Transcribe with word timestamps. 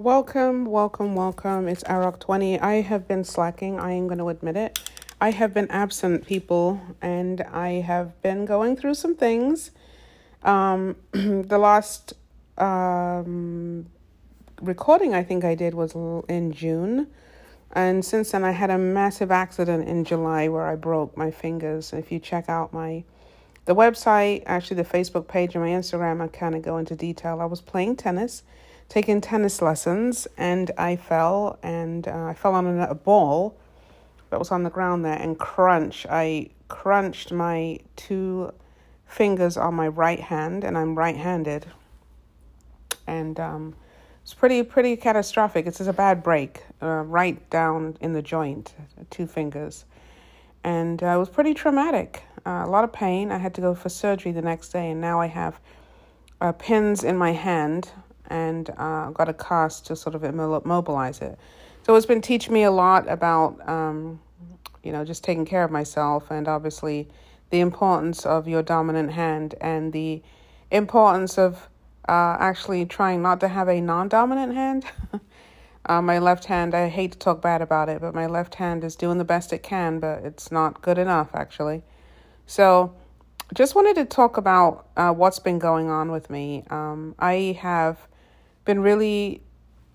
Welcome, 0.00 0.64
welcome, 0.64 1.14
welcome. 1.14 1.68
It's 1.68 1.84
Arok20. 1.84 2.62
I 2.62 2.76
have 2.76 3.06
been 3.06 3.22
slacking, 3.22 3.78
I 3.78 3.92
am 3.92 4.06
going 4.06 4.16
to 4.16 4.30
admit 4.30 4.56
it. 4.56 4.78
I 5.20 5.30
have 5.30 5.52
been 5.52 5.70
absent, 5.70 6.24
people, 6.24 6.80
and 7.02 7.42
I 7.42 7.82
have 7.82 8.18
been 8.22 8.46
going 8.46 8.76
through 8.76 8.94
some 8.94 9.14
things. 9.14 9.72
Um, 10.42 10.96
the 11.12 11.58
last 11.58 12.14
um, 12.56 13.88
recording 14.62 15.12
I 15.12 15.22
think 15.22 15.44
I 15.44 15.54
did 15.54 15.74
was 15.74 15.94
in 16.30 16.50
June. 16.50 17.06
And 17.72 18.02
since 18.02 18.30
then, 18.30 18.42
I 18.42 18.52
had 18.52 18.70
a 18.70 18.78
massive 18.78 19.30
accident 19.30 19.86
in 19.86 20.06
July 20.06 20.48
where 20.48 20.66
I 20.66 20.76
broke 20.76 21.14
my 21.14 21.30
fingers. 21.30 21.92
If 21.92 22.10
you 22.10 22.18
check 22.18 22.48
out 22.48 22.72
my 22.72 23.04
the 23.66 23.74
website, 23.74 24.44
actually 24.46 24.78
the 24.78 24.88
Facebook 24.88 25.28
page 25.28 25.54
and 25.54 25.62
my 25.62 25.72
Instagram, 25.72 26.22
I 26.22 26.28
kind 26.28 26.54
of 26.54 26.62
go 26.62 26.78
into 26.78 26.96
detail. 26.96 27.38
I 27.42 27.44
was 27.44 27.60
playing 27.60 27.96
tennis 27.96 28.44
taking 28.90 29.20
tennis 29.20 29.62
lessons 29.62 30.26
and 30.36 30.72
I 30.76 30.96
fell 30.96 31.58
and 31.62 32.06
uh, 32.06 32.24
I 32.26 32.34
fell 32.34 32.54
on 32.54 32.80
a, 32.80 32.94
ball 32.94 33.56
that 34.28 34.38
was 34.38 34.50
on 34.50 34.64
the 34.64 34.70
ground 34.70 35.04
there 35.04 35.16
and 35.16 35.38
crunch. 35.38 36.06
I 36.10 36.50
crunched 36.66 37.32
my 37.32 37.78
two 37.94 38.52
fingers 39.06 39.56
on 39.56 39.74
my 39.74 39.86
right 39.86 40.18
hand 40.18 40.64
and 40.64 40.76
I'm 40.76 40.98
right 40.98 41.16
handed. 41.16 41.66
And 43.06 43.38
um, 43.38 43.76
it's 44.22 44.34
pretty, 44.34 44.64
pretty 44.64 44.96
catastrophic. 44.96 45.66
It's 45.66 45.78
just 45.78 45.88
a 45.88 45.92
bad 45.92 46.24
break 46.24 46.64
uh, 46.82 47.04
right 47.06 47.48
down 47.48 47.96
in 48.00 48.12
the 48.12 48.22
joint, 48.22 48.74
two 49.08 49.28
fingers. 49.28 49.84
And 50.64 51.00
uh, 51.00 51.06
it 51.06 51.18
was 51.18 51.28
pretty 51.28 51.54
traumatic. 51.54 52.24
Uh, 52.44 52.64
a 52.64 52.68
lot 52.68 52.82
of 52.82 52.92
pain. 52.92 53.30
I 53.30 53.38
had 53.38 53.54
to 53.54 53.60
go 53.60 53.74
for 53.74 53.88
surgery 53.88 54.32
the 54.32 54.42
next 54.42 54.70
day, 54.70 54.90
and 54.90 55.00
now 55.00 55.20
I 55.20 55.26
have 55.26 55.60
uh, 56.40 56.52
pins 56.52 57.02
in 57.02 57.16
my 57.16 57.32
hand 57.32 57.90
and 58.30 58.70
uh, 58.78 59.10
got 59.10 59.28
a 59.28 59.34
cast 59.34 59.86
to 59.86 59.96
sort 59.96 60.14
of 60.14 60.24
immobilize 60.24 61.20
it. 61.20 61.38
So 61.82 61.94
it's 61.96 62.06
been 62.06 62.22
teaching 62.22 62.54
me 62.54 62.62
a 62.62 62.70
lot 62.70 63.08
about, 63.08 63.68
um, 63.68 64.20
you 64.82 64.92
know, 64.92 65.04
just 65.04 65.24
taking 65.24 65.44
care 65.44 65.64
of 65.64 65.70
myself 65.70 66.30
and 66.30 66.46
obviously 66.46 67.08
the 67.50 67.60
importance 67.60 68.24
of 68.24 68.46
your 68.46 68.62
dominant 68.62 69.12
hand 69.12 69.54
and 69.60 69.92
the 69.92 70.22
importance 70.70 71.36
of 71.36 71.68
uh, 72.08 72.36
actually 72.38 72.86
trying 72.86 73.22
not 73.22 73.40
to 73.40 73.48
have 73.48 73.68
a 73.68 73.80
non 73.80 74.08
dominant 74.08 74.54
hand. 74.54 74.84
uh, 75.86 76.00
my 76.00 76.18
left 76.18 76.44
hand, 76.44 76.74
I 76.74 76.88
hate 76.88 77.12
to 77.12 77.18
talk 77.18 77.42
bad 77.42 77.60
about 77.62 77.88
it, 77.88 78.00
but 78.00 78.14
my 78.14 78.26
left 78.26 78.56
hand 78.56 78.84
is 78.84 78.96
doing 78.96 79.18
the 79.18 79.24
best 79.24 79.52
it 79.52 79.62
can, 79.62 79.98
but 80.00 80.24
it's 80.24 80.52
not 80.52 80.82
good 80.82 80.98
enough 80.98 81.30
actually. 81.34 81.82
So, 82.46 82.94
just 83.54 83.74
wanted 83.74 83.96
to 83.96 84.04
talk 84.04 84.36
about 84.36 84.86
uh, 84.96 85.12
what's 85.12 85.40
been 85.40 85.58
going 85.58 85.90
on 85.90 86.12
with 86.12 86.30
me. 86.30 86.64
Um, 86.70 87.16
I 87.18 87.58
have 87.60 88.06
been 88.64 88.80
really, 88.80 89.42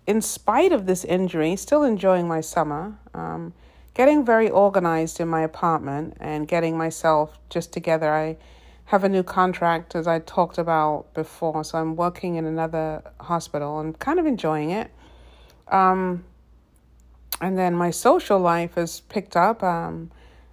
in 0.07 0.21
spite 0.21 0.71
of 0.71 0.85
this 0.85 1.03
injury, 1.03 1.55
still 1.55 1.83
enjoying 1.83 2.27
my 2.27 2.41
summer. 2.41 2.97
Um, 3.13 3.53
getting 3.95 4.25
very 4.25 4.49
organized 4.49 5.19
in 5.19 5.27
my 5.27 5.41
apartment 5.41 6.15
and 6.19 6.47
getting 6.47 6.77
myself 6.77 7.39
just 7.49 7.73
together. 7.73 8.13
I 8.13 8.37
have 8.85 9.03
a 9.03 9.09
new 9.09 9.23
contract, 9.23 9.95
as 9.95 10.05
I 10.05 10.19
talked 10.19 10.59
about 10.59 11.11
before, 11.15 11.63
so 11.63 11.79
I'm 11.79 11.95
working 11.95 12.35
in 12.35 12.45
another 12.45 13.01
hospital 13.19 13.79
and 13.79 13.97
kind 13.97 14.19
of 14.19 14.27
enjoying 14.27 14.69
it. 14.69 14.91
Um, 15.69 16.23
and 17.41 17.57
then 17.57 17.73
my 17.73 17.89
social 17.89 18.39
life 18.39 18.75
has 18.75 18.99
picked 18.99 19.35
up. 19.35 19.63
Um, 19.63 20.11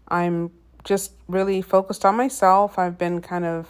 I'm 0.08 0.50
just 0.84 1.12
really 1.28 1.62
focused 1.62 2.04
on 2.04 2.16
myself. 2.16 2.78
I've 2.78 2.96
been 2.96 3.20
kind 3.20 3.44
of 3.44 3.68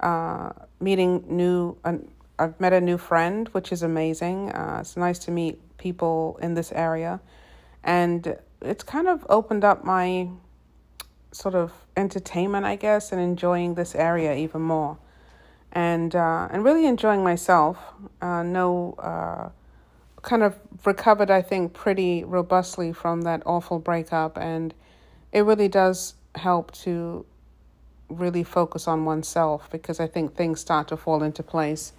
uh, 0.00 0.50
meeting 0.80 1.24
new 1.28 1.76
uh, 1.84 1.94
I've 2.42 2.58
met 2.58 2.72
a 2.72 2.80
new 2.80 2.98
friend, 2.98 3.48
which 3.52 3.70
is 3.70 3.84
amazing. 3.84 4.50
Uh, 4.50 4.78
it's 4.80 4.96
nice 4.96 5.20
to 5.20 5.30
meet 5.30 5.60
people 5.78 6.38
in 6.42 6.54
this 6.54 6.72
area, 6.72 7.20
and 7.84 8.36
it's 8.60 8.82
kind 8.82 9.06
of 9.06 9.24
opened 9.28 9.64
up 9.64 9.84
my 9.84 10.28
sort 11.30 11.54
of 11.54 11.72
entertainment, 11.96 12.66
I 12.66 12.74
guess, 12.74 13.12
and 13.12 13.20
enjoying 13.20 13.74
this 13.74 13.94
area 13.94 14.34
even 14.34 14.60
more, 14.60 14.98
and 15.70 16.16
uh, 16.16 16.48
and 16.50 16.64
really 16.64 16.86
enjoying 16.86 17.22
myself. 17.22 17.78
Uh, 18.20 18.42
no, 18.42 18.94
uh, 18.98 19.50
kind 20.22 20.42
of 20.42 20.58
recovered, 20.84 21.30
I 21.30 21.42
think, 21.42 21.74
pretty 21.74 22.24
robustly 22.24 22.92
from 22.92 23.22
that 23.22 23.42
awful 23.46 23.78
breakup, 23.78 24.36
and 24.36 24.74
it 25.30 25.42
really 25.42 25.68
does 25.68 26.14
help 26.34 26.72
to 26.72 27.24
really 28.08 28.42
focus 28.42 28.88
on 28.88 29.04
oneself 29.04 29.68
because 29.70 30.00
I 30.00 30.08
think 30.08 30.34
things 30.34 30.60
start 30.60 30.88
to 30.88 30.96
fall 30.96 31.22
into 31.22 31.44
place 31.44 31.92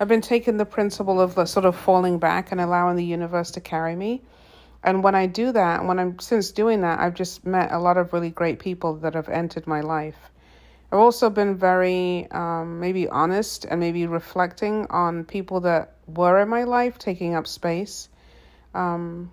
I've 0.00 0.08
been 0.08 0.22
taking 0.22 0.56
the 0.56 0.64
principle 0.64 1.20
of 1.20 1.34
the 1.34 1.44
sort 1.44 1.66
of 1.66 1.76
falling 1.76 2.18
back 2.18 2.52
and 2.52 2.60
allowing 2.60 2.96
the 2.96 3.04
universe 3.04 3.50
to 3.50 3.60
carry 3.60 3.94
me. 3.94 4.22
And 4.82 5.04
when 5.04 5.14
I 5.14 5.26
do 5.26 5.52
that, 5.52 5.84
when 5.84 5.98
I'm 5.98 6.18
since 6.20 6.52
doing 6.52 6.80
that, 6.80 7.00
I've 7.00 7.12
just 7.12 7.44
met 7.44 7.70
a 7.70 7.78
lot 7.78 7.98
of 7.98 8.14
really 8.14 8.30
great 8.30 8.58
people 8.58 8.94
that 8.96 9.12
have 9.12 9.28
entered 9.28 9.66
my 9.66 9.82
life. 9.82 10.16
I've 10.90 10.98
also 10.98 11.28
been 11.28 11.54
very 11.54 12.26
um, 12.30 12.80
maybe 12.80 13.08
honest 13.08 13.66
and 13.66 13.78
maybe 13.78 14.06
reflecting 14.06 14.86
on 14.88 15.24
people 15.24 15.60
that 15.60 15.96
were 16.06 16.40
in 16.40 16.48
my 16.48 16.64
life 16.64 16.98
taking 16.98 17.34
up 17.34 17.46
space, 17.46 18.08
um, 18.74 19.30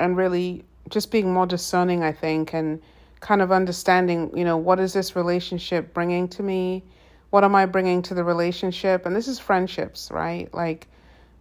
and 0.00 0.16
really 0.16 0.64
just 0.88 1.12
being 1.12 1.32
more 1.32 1.46
discerning. 1.46 2.02
I 2.02 2.10
think 2.10 2.52
and 2.52 2.82
kind 3.20 3.40
of 3.40 3.52
understanding, 3.52 4.36
you 4.36 4.44
know, 4.44 4.56
what 4.56 4.80
is 4.80 4.92
this 4.92 5.14
relationship 5.14 5.94
bringing 5.94 6.26
to 6.30 6.42
me 6.42 6.82
what 7.30 7.44
am 7.44 7.54
I 7.54 7.66
bringing 7.66 8.02
to 8.02 8.14
the 8.14 8.24
relationship? 8.24 9.06
And 9.06 9.14
this 9.14 9.28
is 9.28 9.38
friendships, 9.38 10.10
right? 10.10 10.52
Like, 10.54 10.86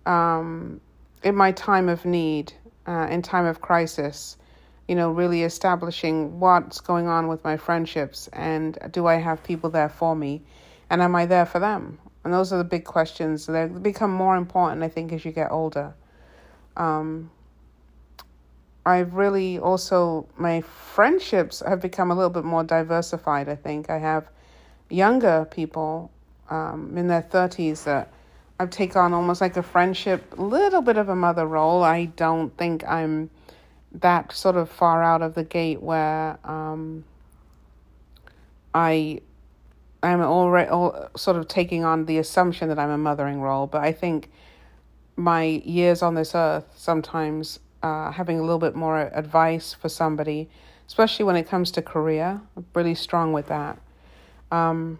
um, 0.05 0.81
in 1.23 1.35
my 1.35 1.51
time 1.51 1.89
of 1.89 2.05
need, 2.05 2.53
uh, 2.87 3.07
in 3.09 3.21
time 3.21 3.45
of 3.45 3.61
crisis, 3.61 4.37
you 4.87 4.95
know, 4.95 5.11
really 5.11 5.43
establishing 5.43 6.39
what's 6.39 6.79
going 6.79 7.07
on 7.07 7.27
with 7.27 7.43
my 7.43 7.57
friendships 7.57 8.27
and 8.33 8.77
do 8.91 9.07
I 9.07 9.15
have 9.15 9.43
people 9.43 9.69
there 9.69 9.89
for 9.89 10.15
me 10.15 10.43
and 10.89 11.01
am 11.01 11.15
I 11.15 11.25
there 11.25 11.45
for 11.45 11.59
them? 11.59 11.97
And 12.23 12.33
those 12.33 12.51
are 12.53 12.57
the 12.57 12.63
big 12.63 12.85
questions. 12.85 13.45
They 13.45 13.67
become 13.67 14.11
more 14.11 14.35
important, 14.35 14.83
I 14.83 14.87
think, 14.87 15.11
as 15.13 15.25
you 15.25 15.31
get 15.31 15.51
older. 15.51 15.93
Um, 16.75 17.31
I've 18.85 19.13
really 19.15 19.57
also, 19.57 20.27
my 20.37 20.61
friendships 20.61 21.63
have 21.65 21.81
become 21.81 22.11
a 22.11 22.15
little 22.15 22.29
bit 22.29 22.43
more 22.43 22.63
diversified, 22.63 23.49
I 23.49 23.55
think. 23.55 23.89
I 23.89 23.97
have 23.97 24.29
younger 24.89 25.47
people 25.49 26.11
um, 26.49 26.97
in 26.97 27.07
their 27.07 27.21
30s 27.21 27.83
that 27.85 28.11
I've 28.59 28.69
taken 28.69 29.01
on 29.01 29.13
almost 29.13 29.41
like 29.41 29.57
a 29.57 29.63
friendship, 29.63 30.37
a 30.37 30.41
little 30.41 30.81
bit 30.81 30.97
of 30.97 31.09
a 31.09 31.15
mother 31.15 31.45
role. 31.45 31.83
I 31.83 32.05
don't 32.05 32.55
think 32.57 32.87
I'm 32.87 33.29
that 33.91 34.31
sort 34.31 34.55
of 34.55 34.69
far 34.69 35.03
out 35.03 35.21
of 35.21 35.35
the 35.35 35.43
gate 35.43 35.81
where 35.81 36.37
um, 36.43 37.03
I 38.73 39.21
I'm 40.03 40.21
already 40.21 40.69
all, 40.69 41.09
sort 41.15 41.37
of 41.37 41.47
taking 41.47 41.83
on 41.83 42.05
the 42.05 42.17
assumption 42.19 42.69
that 42.69 42.77
I'm 42.77 42.91
a 42.91 42.97
mothering 42.97 43.41
role, 43.41 43.65
but 43.65 43.81
I 43.81 43.91
think 43.91 44.29
my 45.15 45.43
years 45.43 46.01
on 46.01 46.13
this 46.15 46.35
earth 46.35 46.65
sometimes 46.75 47.59
uh, 47.81 48.11
having 48.11 48.39
a 48.39 48.41
little 48.41 48.59
bit 48.59 48.75
more 48.75 48.99
advice 48.99 49.73
for 49.73 49.89
somebody, 49.89 50.49
especially 50.87 51.25
when 51.25 51.35
it 51.35 51.47
comes 51.47 51.71
to 51.71 51.81
career, 51.81 52.39
I'm 52.55 52.65
really 52.73 52.95
strong 52.95 53.33
with 53.33 53.47
that. 53.47 53.79
Um, 54.55 54.99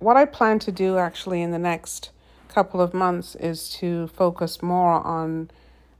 what 0.00 0.16
I 0.18 0.26
plan 0.26 0.58
to 0.60 0.72
do 0.72 0.98
actually 0.98 1.40
in 1.40 1.50
the 1.50 1.58
next 1.58 2.10
couple 2.48 2.80
of 2.80 2.92
months 2.92 3.34
is 3.36 3.70
to 3.80 4.08
focus 4.08 4.62
more 4.62 5.06
on 5.06 5.50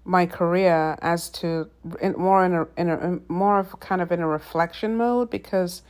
my 0.04 0.26
career 0.26 0.96
as 1.00 1.30
to 1.30 1.68
in, 2.00 2.12
more 2.12 2.44
in 2.44 2.54
a, 2.54 2.66
in 2.76 2.88
a 2.90 3.32
more 3.32 3.58
of 3.58 3.80
kind 3.80 4.00
of 4.02 4.12
in 4.12 4.20
a 4.20 4.28
reflection 4.28 4.96
mode 4.96 5.30
because 5.30 5.82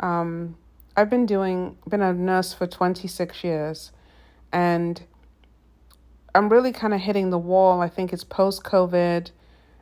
um, 0.00 0.56
I've 0.96 1.10
been 1.10 1.26
doing 1.26 1.78
been 1.88 2.02
a 2.02 2.12
nurse 2.12 2.52
for 2.52 2.66
26 2.66 3.42
years 3.42 3.92
and 4.52 5.02
I'm 6.34 6.50
really 6.50 6.72
kind 6.72 6.92
of 6.92 7.00
hitting 7.00 7.30
the 7.30 7.38
wall. 7.38 7.80
I 7.80 7.88
think 7.88 8.12
it's 8.12 8.24
post 8.24 8.62
COVID 8.62 9.30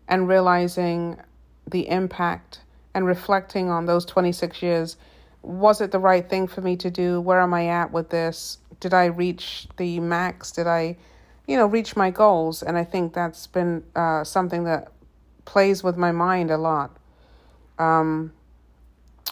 and 0.07 0.29
realizing 0.29 1.17
the 1.69 1.89
impact 1.89 2.61
and 2.95 3.05
reflecting 3.07 3.71
on 3.71 3.87
those 3.87 4.05
26 4.05 4.63
years 4.63 4.97
was 5.45 5.81
it 5.81 5.91
the 5.91 5.99
right 5.99 6.29
thing 6.29 6.47
for 6.47 6.61
me 6.61 6.77
to 6.77 6.91
do? 6.91 7.21
Where 7.21 7.41
am 7.41 7.55
I 7.55 7.69
at 7.69 7.93
with 7.93 8.11
this? 8.11 8.59
Did 8.81 8.95
I 8.95 9.07
reach 9.07 9.69
the 9.77 10.01
max? 10.01 10.51
Did 10.53 10.67
I, 10.67 10.97
you 11.47 11.57
know, 11.57 11.67
reach 11.67 11.97
my 11.97 12.11
goals? 12.11 12.63
And 12.63 12.77
I 12.77 12.85
think 12.85 13.15
that's 13.15 13.47
been 13.47 13.85
uh, 13.95 14.25
something 14.25 14.65
that 14.65 14.93
plays 15.45 15.85
with 15.85 15.97
my 15.97 16.13
mind 16.13 16.51
a 16.51 16.57
lot. 16.57 16.97
Um, 17.79 18.33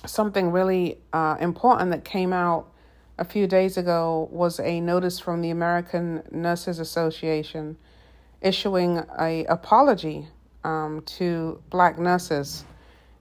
something 0.04 0.50
really 0.50 0.98
uh, 1.12 1.36
important 1.40 1.90
that 1.92 2.04
came 2.04 2.32
out 2.32 2.68
a 3.18 3.24
few 3.24 3.46
days 3.46 3.76
ago 3.76 4.28
was 4.32 4.58
a 4.60 4.80
notice 4.80 5.18
from 5.18 5.42
the 5.42 5.50
American 5.50 6.22
Nurses 6.30 6.78
Association 6.78 7.76
issuing 8.40 9.02
a 9.20 9.44
apology 9.44 10.26
um, 10.64 11.02
to 11.06 11.62
black 11.70 11.98
nurses 11.98 12.64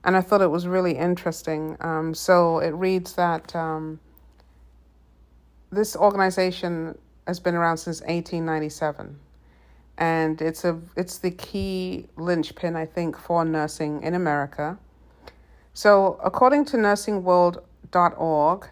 and 0.04 0.18
I 0.18 0.22
thought 0.22 0.42
it 0.42 0.50
was 0.50 0.68
really 0.68 0.98
interesting. 0.98 1.78
Um, 1.82 2.14
so 2.14 2.60
it 2.60 2.72
reads 2.72 3.14
that 3.14 3.56
um, 3.56 4.00
this 5.72 5.96
organization 5.96 6.98
has 7.28 7.40
been 7.40 7.56
around 7.56 7.78
since 7.78 8.02
1897, 8.02 9.20
and 9.98 10.42
it's 10.42 10.66
a 10.66 10.80
it's 10.96 11.18
the 11.20 11.32
key 11.32 12.08
linchpin 12.18 12.76
I 12.76 12.86
think 12.86 13.18
for 13.18 13.46
nursing 13.46 14.02
in 14.04 14.16
America. 14.16 14.78
So, 15.74 16.20
according 16.22 16.66
to 16.66 16.78
nursingworld.org, 16.78 18.70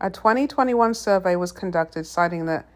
a 0.00 0.10
2021 0.10 0.94
survey 0.94 1.36
was 1.36 1.52
conducted 1.52 2.06
citing 2.06 2.44
that 2.46 2.68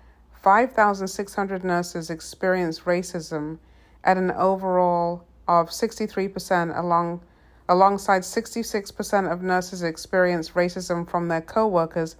5,600 0.43 1.65
nurses 1.65 2.09
experienced 2.09 2.85
racism 2.85 3.59
at 4.05 4.17
an 4.17 4.31
overall 4.31 5.25
of 5.49 5.69
63% 5.69 6.79
along 6.79 7.21
alongside 7.69 8.23
66% 8.23 9.31
of 9.31 9.43
nurses 9.43 9.83
experienced 9.83 10.55
racism 10.55 11.09
from 11.09 11.29
their 11.29 11.41
coworkers 11.41 12.17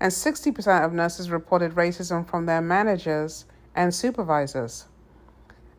and 0.00 0.12
60% 0.12 0.84
of 0.84 0.92
nurses 0.92 1.30
reported 1.30 1.72
racism 1.72 2.28
from 2.28 2.46
their 2.46 2.60
managers 2.60 3.44
and 3.74 3.94
supervisors. 3.94 4.86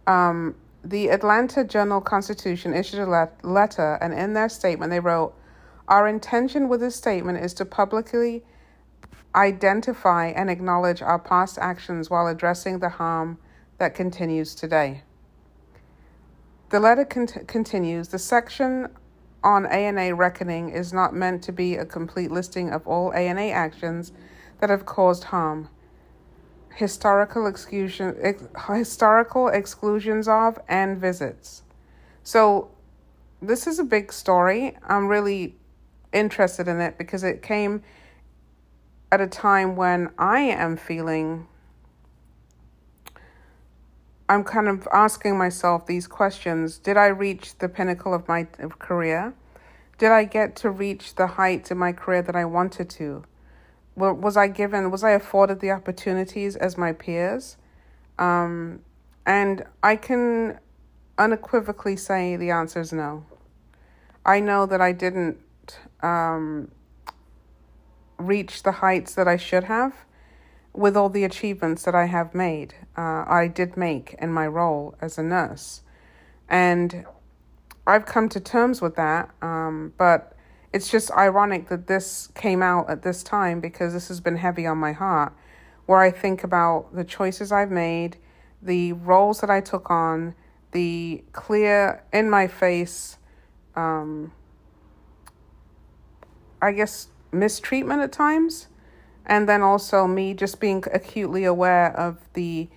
Um, 0.07 0.55
the 0.83 1.09
Atlanta 1.09 1.63
Journal 1.63 2.01
Constitution 2.01 2.73
issued 2.73 2.99
a 2.99 3.05
let- 3.05 3.43
letter, 3.43 3.97
and 4.01 4.13
in 4.13 4.33
their 4.33 4.49
statement, 4.49 4.91
they 4.91 4.99
wrote, 4.99 5.33
Our 5.87 6.07
intention 6.07 6.69
with 6.69 6.79
this 6.79 6.95
statement 6.95 7.39
is 7.43 7.53
to 7.55 7.65
publicly 7.65 8.43
identify 9.35 10.27
and 10.27 10.49
acknowledge 10.49 11.01
our 11.01 11.19
past 11.19 11.57
actions 11.59 12.09
while 12.09 12.27
addressing 12.27 12.79
the 12.79 12.89
harm 12.89 13.37
that 13.77 13.93
continues 13.93 14.55
today. 14.55 15.03
The 16.69 16.79
letter 16.79 17.05
cont- 17.05 17.47
continues 17.47 18.09
The 18.09 18.19
section 18.19 18.89
on 19.43 19.65
ANA 19.65 20.15
reckoning 20.15 20.69
is 20.69 20.91
not 20.91 21.13
meant 21.13 21.43
to 21.43 21.51
be 21.51 21.75
a 21.75 21.85
complete 21.85 22.31
listing 22.31 22.71
of 22.71 22.85
all 22.87 23.13
ANA 23.13 23.47
actions 23.49 24.11
that 24.59 24.69
have 24.69 24.85
caused 24.85 25.25
harm. 25.25 25.69
Historical 26.75 27.47
exclusion, 27.47 28.15
ex- 28.21 28.43
historical 28.69 29.47
exclusions 29.47 30.27
of 30.27 30.59
and 30.67 30.97
visits. 30.97 31.63
So, 32.23 32.69
this 33.41 33.67
is 33.67 33.79
a 33.79 33.83
big 33.83 34.11
story. 34.11 34.77
I'm 34.87 35.07
really 35.07 35.55
interested 36.11 36.67
in 36.67 36.81
it 36.81 36.97
because 36.97 37.23
it 37.23 37.41
came 37.41 37.83
at 39.11 39.21
a 39.21 39.27
time 39.27 39.75
when 39.75 40.11
I 40.17 40.41
am 40.41 40.77
feeling, 40.77 41.47
I'm 44.29 44.43
kind 44.43 44.67
of 44.67 44.87
asking 44.93 45.39
myself 45.39 45.87
these 45.87 46.07
questions. 46.07 46.77
Did 46.77 46.97
I 46.97 47.07
reach 47.07 47.57
the 47.57 47.67
pinnacle 47.67 48.13
of 48.13 48.27
my 48.27 48.43
career? 48.43 49.33
Did 49.97 50.11
I 50.11 50.23
get 50.25 50.55
to 50.57 50.69
reach 50.69 51.15
the 51.15 51.25
heights 51.25 51.71
in 51.71 51.79
my 51.79 51.93
career 51.93 52.21
that 52.21 52.35
I 52.35 52.45
wanted 52.45 52.91
to? 52.91 53.23
Was 53.95 54.37
I 54.37 54.47
given, 54.47 54.91
was 54.91 55.03
I 55.03 55.11
afforded 55.11 55.59
the 55.59 55.71
opportunities 55.71 56.55
as 56.55 56.77
my 56.77 56.93
peers? 56.93 57.57
Um, 58.19 58.81
and 59.25 59.65
I 59.81 59.95
can 59.95 60.59
unequivocally 61.17 61.97
say 61.97 62.35
the 62.35 62.51
answer 62.51 62.79
is 62.79 62.93
no. 62.93 63.25
I 64.25 64.39
know 64.39 64.67
that 64.67 64.79
I 64.79 64.91
didn't 64.91 65.37
um, 66.01 66.69
reach 68.19 68.61
the 68.61 68.73
heights 68.73 69.15
that 69.15 69.27
I 69.27 69.37
should 69.37 69.63
have 69.63 69.95
with 70.79 70.95
all 70.95 71.09
the 71.09 71.25
achievements 71.25 71.83
that 71.83 71.93
I 71.93 72.05
have 72.05 72.33
made. 72.33 72.73
Uh, 72.97 73.25
I 73.27 73.51
did 73.53 73.75
make 73.75 74.15
in 74.17 74.31
my 74.31 74.47
role 74.47 74.95
as 75.01 75.17
a 75.17 75.23
nurse. 75.23 75.81
And 76.47 77.05
I've 77.85 78.05
come 78.05 78.29
to 78.29 78.39
terms 78.39 78.81
with 78.81 78.95
that. 78.95 79.29
Um, 79.41 79.91
but 79.97 80.37
it's 80.71 80.89
just 80.89 81.11
ironic 81.11 81.67
that 81.67 81.87
this 81.87 82.29
came 82.33 82.63
out 82.63 82.89
at 82.89 83.01
this 83.01 83.23
time 83.23 83.59
because 83.59 83.91
this 83.91 84.07
has 84.07 84.21
been 84.21 84.37
heavy 84.37 84.65
on 84.65 84.77
my 84.77 84.93
heart, 84.93 85.33
where 85.85 85.99
I 85.99 86.11
think 86.11 86.45
about 86.45 86.95
the 86.95 87.03
choices 87.03 87.51
I've 87.51 87.71
made, 87.71 88.15
the 88.61 88.93
roles 88.93 89.41
that 89.41 89.49
I 89.49 89.59
took 89.59 89.91
on, 89.91 90.33
the 90.71 91.25
clear, 91.33 92.03
in 92.13 92.29
my 92.29 92.47
face, 92.47 93.17
um, 93.75 94.31
I 96.61 96.71
guess, 96.71 97.09
mistreatment 97.33 98.01
at 98.01 98.13
times. 98.13 98.67
And 99.29 99.47
then 99.47 99.61
also 99.61 100.07
me 100.07 100.33
just 100.33 100.59
being 100.59 100.83
acutely 100.91 101.45
aware 101.45 101.95
of 101.95 102.17
the 102.33 102.67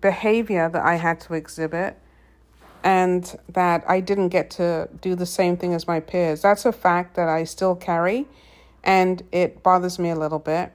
behavior 0.00 0.68
that 0.68 0.84
I 0.84 0.96
had 0.96 1.20
to 1.22 1.34
exhibit 1.34 1.98
and 2.84 3.38
that 3.48 3.84
I 3.88 4.00
didn't 4.00 4.28
get 4.28 4.50
to 4.50 4.88
do 5.00 5.14
the 5.14 5.26
same 5.26 5.56
thing 5.56 5.72
as 5.72 5.88
my 5.88 6.00
peers. 6.00 6.42
That's 6.42 6.64
a 6.66 6.72
fact 6.72 7.16
that 7.16 7.28
I 7.28 7.44
still 7.44 7.74
carry 7.74 8.26
and 8.84 9.22
it 9.32 9.62
bothers 9.62 9.98
me 9.98 10.10
a 10.10 10.16
little 10.16 10.38
bit. 10.38 10.72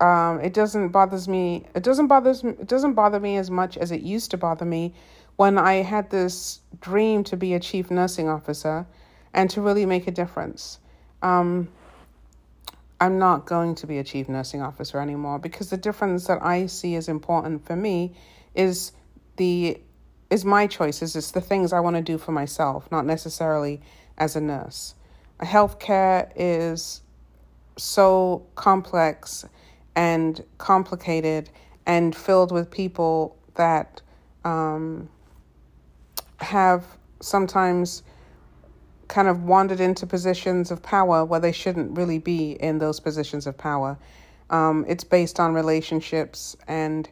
Um, 0.00 0.40
it 0.40 0.54
doesn't 0.54 0.88
bothers 0.88 1.28
me. 1.28 1.66
It 1.74 1.82
doesn't 1.82 2.06
bother. 2.06 2.30
It 2.30 2.66
doesn't 2.66 2.94
bother 2.94 3.20
me 3.20 3.36
as 3.36 3.50
much 3.50 3.76
as 3.76 3.90
it 3.90 4.00
used 4.00 4.30
to 4.30 4.38
bother 4.38 4.64
me 4.64 4.94
when 5.36 5.58
I 5.58 5.74
had 5.82 6.10
this 6.10 6.60
dream 6.80 7.22
to 7.24 7.36
be 7.36 7.54
a 7.54 7.60
chief 7.60 7.90
nursing 7.90 8.28
officer 8.28 8.86
and 9.34 9.50
to 9.50 9.60
really 9.60 9.84
make 9.84 10.06
a 10.06 10.10
difference. 10.10 10.78
Um, 11.22 11.68
I'm 13.00 13.18
not 13.18 13.46
going 13.46 13.74
to 13.76 13.86
be 13.86 13.98
a 13.98 14.04
chief 14.04 14.28
nursing 14.28 14.60
officer 14.60 15.00
anymore 15.00 15.38
because 15.38 15.70
the 15.70 15.78
difference 15.78 16.26
that 16.26 16.42
I 16.42 16.66
see 16.66 16.96
as 16.96 17.08
important 17.08 17.66
for 17.66 17.74
me 17.74 18.14
is 18.54 18.92
the 19.36 19.80
is 20.28 20.44
my 20.44 20.66
choices. 20.66 21.16
It's 21.16 21.32
the 21.32 21.40
things 21.40 21.72
I 21.72 21.80
want 21.80 21.96
to 21.96 22.02
do 22.02 22.18
for 22.18 22.30
myself, 22.30 22.90
not 22.92 23.04
necessarily 23.04 23.80
as 24.16 24.36
a 24.36 24.40
nurse. 24.40 24.94
Healthcare 25.40 26.30
is 26.36 27.00
so 27.76 28.46
complex 28.54 29.44
and 29.96 30.44
complicated 30.58 31.50
and 31.86 32.14
filled 32.14 32.52
with 32.52 32.70
people 32.70 33.36
that 33.56 34.02
um, 34.44 35.08
have 36.38 36.84
sometimes 37.20 38.02
kind 39.10 39.26
of 39.26 39.42
wandered 39.42 39.80
into 39.80 40.06
positions 40.06 40.70
of 40.70 40.82
power 40.82 41.24
where 41.24 41.40
they 41.40 41.50
shouldn't 41.52 41.98
really 41.98 42.18
be 42.18 42.52
in 42.52 42.78
those 42.78 43.00
positions 43.00 43.46
of 43.46 43.58
power. 43.58 43.98
Um, 44.50 44.84
it's 44.88 45.04
based 45.04 45.40
on 45.40 45.52
relationships, 45.52 46.56
and 46.68 47.08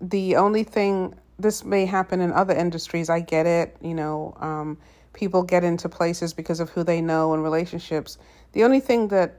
the 0.00 0.36
only 0.36 0.64
thing 0.64 1.14
this 1.38 1.64
may 1.64 1.86
happen 1.86 2.20
in 2.20 2.30
other 2.32 2.54
industries. 2.54 3.10
I 3.10 3.20
get 3.20 3.46
it. 3.46 3.76
You 3.80 3.94
know, 3.94 4.36
um, 4.38 4.78
people 5.14 5.42
get 5.42 5.64
into 5.64 5.88
places 5.88 6.34
because 6.34 6.60
of 6.60 6.70
who 6.70 6.84
they 6.84 7.00
know 7.00 7.32
and 7.32 7.42
relationships. 7.42 8.18
The 8.52 8.64
only 8.64 8.80
thing 8.80 9.08
that 9.08 9.34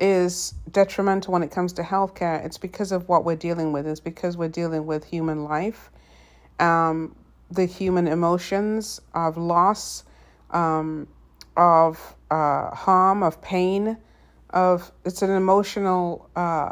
is 0.00 0.52
detrimental 0.70 1.32
when 1.32 1.42
it 1.42 1.50
comes 1.50 1.72
to 1.74 1.82
healthcare, 1.82 2.44
it's 2.44 2.58
because 2.58 2.92
of 2.92 3.08
what 3.08 3.24
we're 3.24 3.36
dealing 3.36 3.72
with. 3.72 3.86
It's 3.86 4.00
because 4.00 4.36
we're 4.36 4.48
dealing 4.48 4.86
with 4.86 5.04
human 5.04 5.44
life, 5.44 5.90
um, 6.60 7.16
the 7.50 7.64
human 7.64 8.06
emotions 8.06 9.00
of 9.14 9.36
loss, 9.36 10.04
um, 10.50 11.06
of 11.56 12.16
uh, 12.30 12.70
harm, 12.74 13.22
of 13.22 13.40
pain, 13.42 13.96
of 14.50 14.90
it's 15.04 15.22
an 15.22 15.30
emotional 15.30 16.30
uh, 16.36 16.70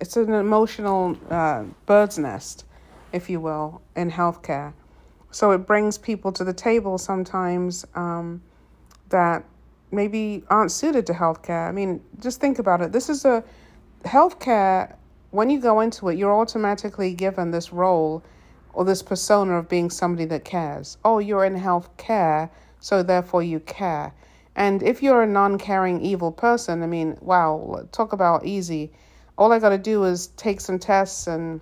it's 0.00 0.16
an 0.16 0.32
emotional 0.32 1.16
uh, 1.30 1.64
bird's 1.86 2.18
nest, 2.18 2.64
if 3.12 3.28
you 3.28 3.40
will, 3.40 3.82
in 3.96 4.10
healthcare. 4.10 4.72
So 5.30 5.50
it 5.50 5.58
brings 5.58 5.98
people 5.98 6.32
to 6.32 6.44
the 6.44 6.52
table 6.52 6.98
sometimes 6.98 7.84
um, 7.94 8.40
that 9.08 9.44
maybe 9.90 10.44
aren't 10.50 10.70
suited 10.70 11.06
to 11.06 11.12
healthcare. 11.12 11.68
I 11.68 11.72
mean, 11.72 12.00
just 12.20 12.40
think 12.40 12.58
about 12.58 12.80
it. 12.80 12.92
This 12.92 13.08
is 13.08 13.24
a 13.24 13.42
healthcare. 14.04 14.94
When 15.30 15.50
you 15.50 15.60
go 15.60 15.80
into 15.80 16.08
it, 16.08 16.16
you're 16.16 16.34
automatically 16.34 17.12
given 17.12 17.50
this 17.50 17.72
role 17.72 18.22
or 18.72 18.84
this 18.84 19.02
persona 19.02 19.58
of 19.58 19.68
being 19.68 19.90
somebody 19.90 20.24
that 20.26 20.44
cares. 20.44 20.96
Oh, 21.04 21.18
you're 21.18 21.44
in 21.44 21.54
healthcare 21.54 22.50
so 22.80 23.02
therefore 23.02 23.42
you 23.42 23.60
care. 23.60 24.12
And 24.54 24.82
if 24.82 25.02
you're 25.02 25.22
a 25.22 25.26
non 25.26 25.58
caring, 25.58 26.00
evil 26.00 26.32
person, 26.32 26.82
I 26.82 26.86
mean, 26.86 27.16
wow, 27.20 27.86
talk 27.92 28.12
about 28.12 28.44
easy. 28.44 28.90
All 29.36 29.52
I 29.52 29.60
got 29.60 29.68
to 29.68 29.78
do 29.78 30.04
is 30.04 30.28
take 30.28 30.60
some 30.60 30.78
tests 30.78 31.26
and 31.28 31.60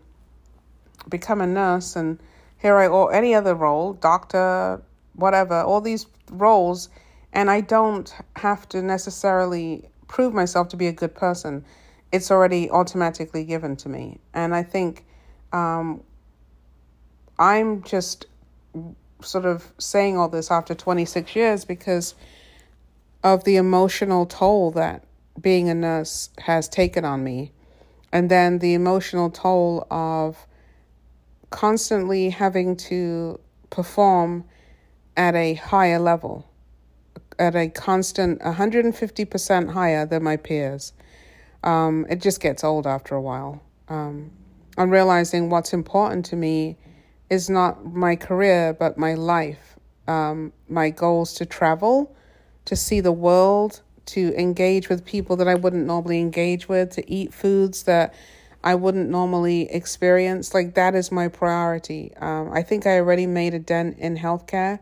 become 1.08 1.40
a 1.40 1.46
nurse, 1.46 1.94
and 1.94 2.18
here 2.58 2.76
I 2.76 2.87
or 2.88 3.12
any 3.12 3.35
other 3.35 3.54
role, 3.54 3.92
doctor, 3.92 4.82
whatever, 5.14 5.61
all 5.61 5.80
these 5.80 6.06
roles, 6.30 6.88
and 7.32 7.50
I 7.50 7.61
don't 7.61 8.14
have 8.37 8.68
to 8.70 8.82
necessarily 8.82 9.88
prove 10.08 10.32
myself 10.32 10.68
to 10.68 10.76
be 10.76 10.87
a 10.87 10.92
good 10.92 11.14
person. 11.14 11.64
It's 12.12 12.30
already 12.30 12.70
automatically 12.70 13.44
given 13.44 13.76
to 13.76 13.88
me. 13.88 14.20
And 14.32 14.54
I 14.54 14.62
think 14.62 15.04
um, 15.52 16.02
I'm 17.38 17.82
just 17.82 18.26
sort 19.23 19.44
of 19.44 19.73
saying 19.78 20.16
all 20.16 20.28
this 20.28 20.50
after 20.50 20.75
26 20.75 21.35
years 21.35 21.64
because 21.64 22.14
of 23.23 23.44
the 23.44 23.56
emotional 23.56 24.26
toll 24.26 24.70
that 24.73 25.04
being 25.40 25.68
a 25.68 25.75
nurse 25.75 26.30
has 26.38 26.68
taken 26.68 27.04
on 27.04 27.25
me. 27.25 27.52
And 28.12 28.30
then 28.30 28.61
the 28.61 28.75
emotional 28.75 29.30
toll 29.30 29.87
of 29.90 30.46
constantly 31.50 32.30
having 32.30 32.76
to 32.76 33.40
perform 33.70 34.44
at 35.16 35.35
a 35.35 35.54
higher 35.54 35.99
level, 35.99 36.49
at 37.38 37.54
a 37.54 37.68
constant 37.68 38.40
150% 38.40 39.73
higher 39.73 40.06
than 40.06 40.23
my 40.23 40.37
peers. 40.37 40.92
Um, 41.64 42.06
it 42.08 42.20
just 42.20 42.40
gets 42.40 42.62
old 42.62 42.87
after 42.87 43.14
a 43.14 43.20
while. 43.20 43.62
Um, 43.88 44.30
I'm 44.78 44.90
realizing 44.90 45.50
what's 45.50 45.73
important 45.73 46.26
to 46.26 46.37
me 46.37 46.76
is 47.28 47.50
not 47.50 47.85
my 47.85 48.16
career, 48.16 48.73
but 48.73 48.97
my 48.97 49.14
life. 49.14 49.76
Um, 50.09 50.52
my 50.68 50.90
goals 50.90 51.35
to 51.35 51.47
travel, 51.47 52.14
to 52.64 52.76
see 52.76 53.00
the 53.00 53.12
world, 53.12 53.83
to 54.06 54.33
engage 54.38 54.88
with 54.88 55.04
people 55.04 55.35
that 55.37 55.49
I 55.49 55.56
wouldn't 55.56 55.85
normally 55.85 56.21
engage 56.21 56.68
with, 56.68 56.90
to 56.90 57.11
eat 57.11 57.35
foods 57.35 57.83
that 57.85 58.14
I 58.62 58.76
wouldn't 58.76 59.11
normally 59.11 59.68
experience. 59.71 60.54
Like, 60.54 60.75
that 60.75 60.95
is 60.95 61.11
my 61.11 61.26
priority. 61.26 62.12
Um, 62.21 62.52
I 62.52 62.62
think 62.62 62.87
I 62.87 62.99
already 62.99 63.26
made 63.26 63.54
a 63.54 63.59
dent 63.59 63.99
in 63.99 64.16
healthcare 64.16 64.78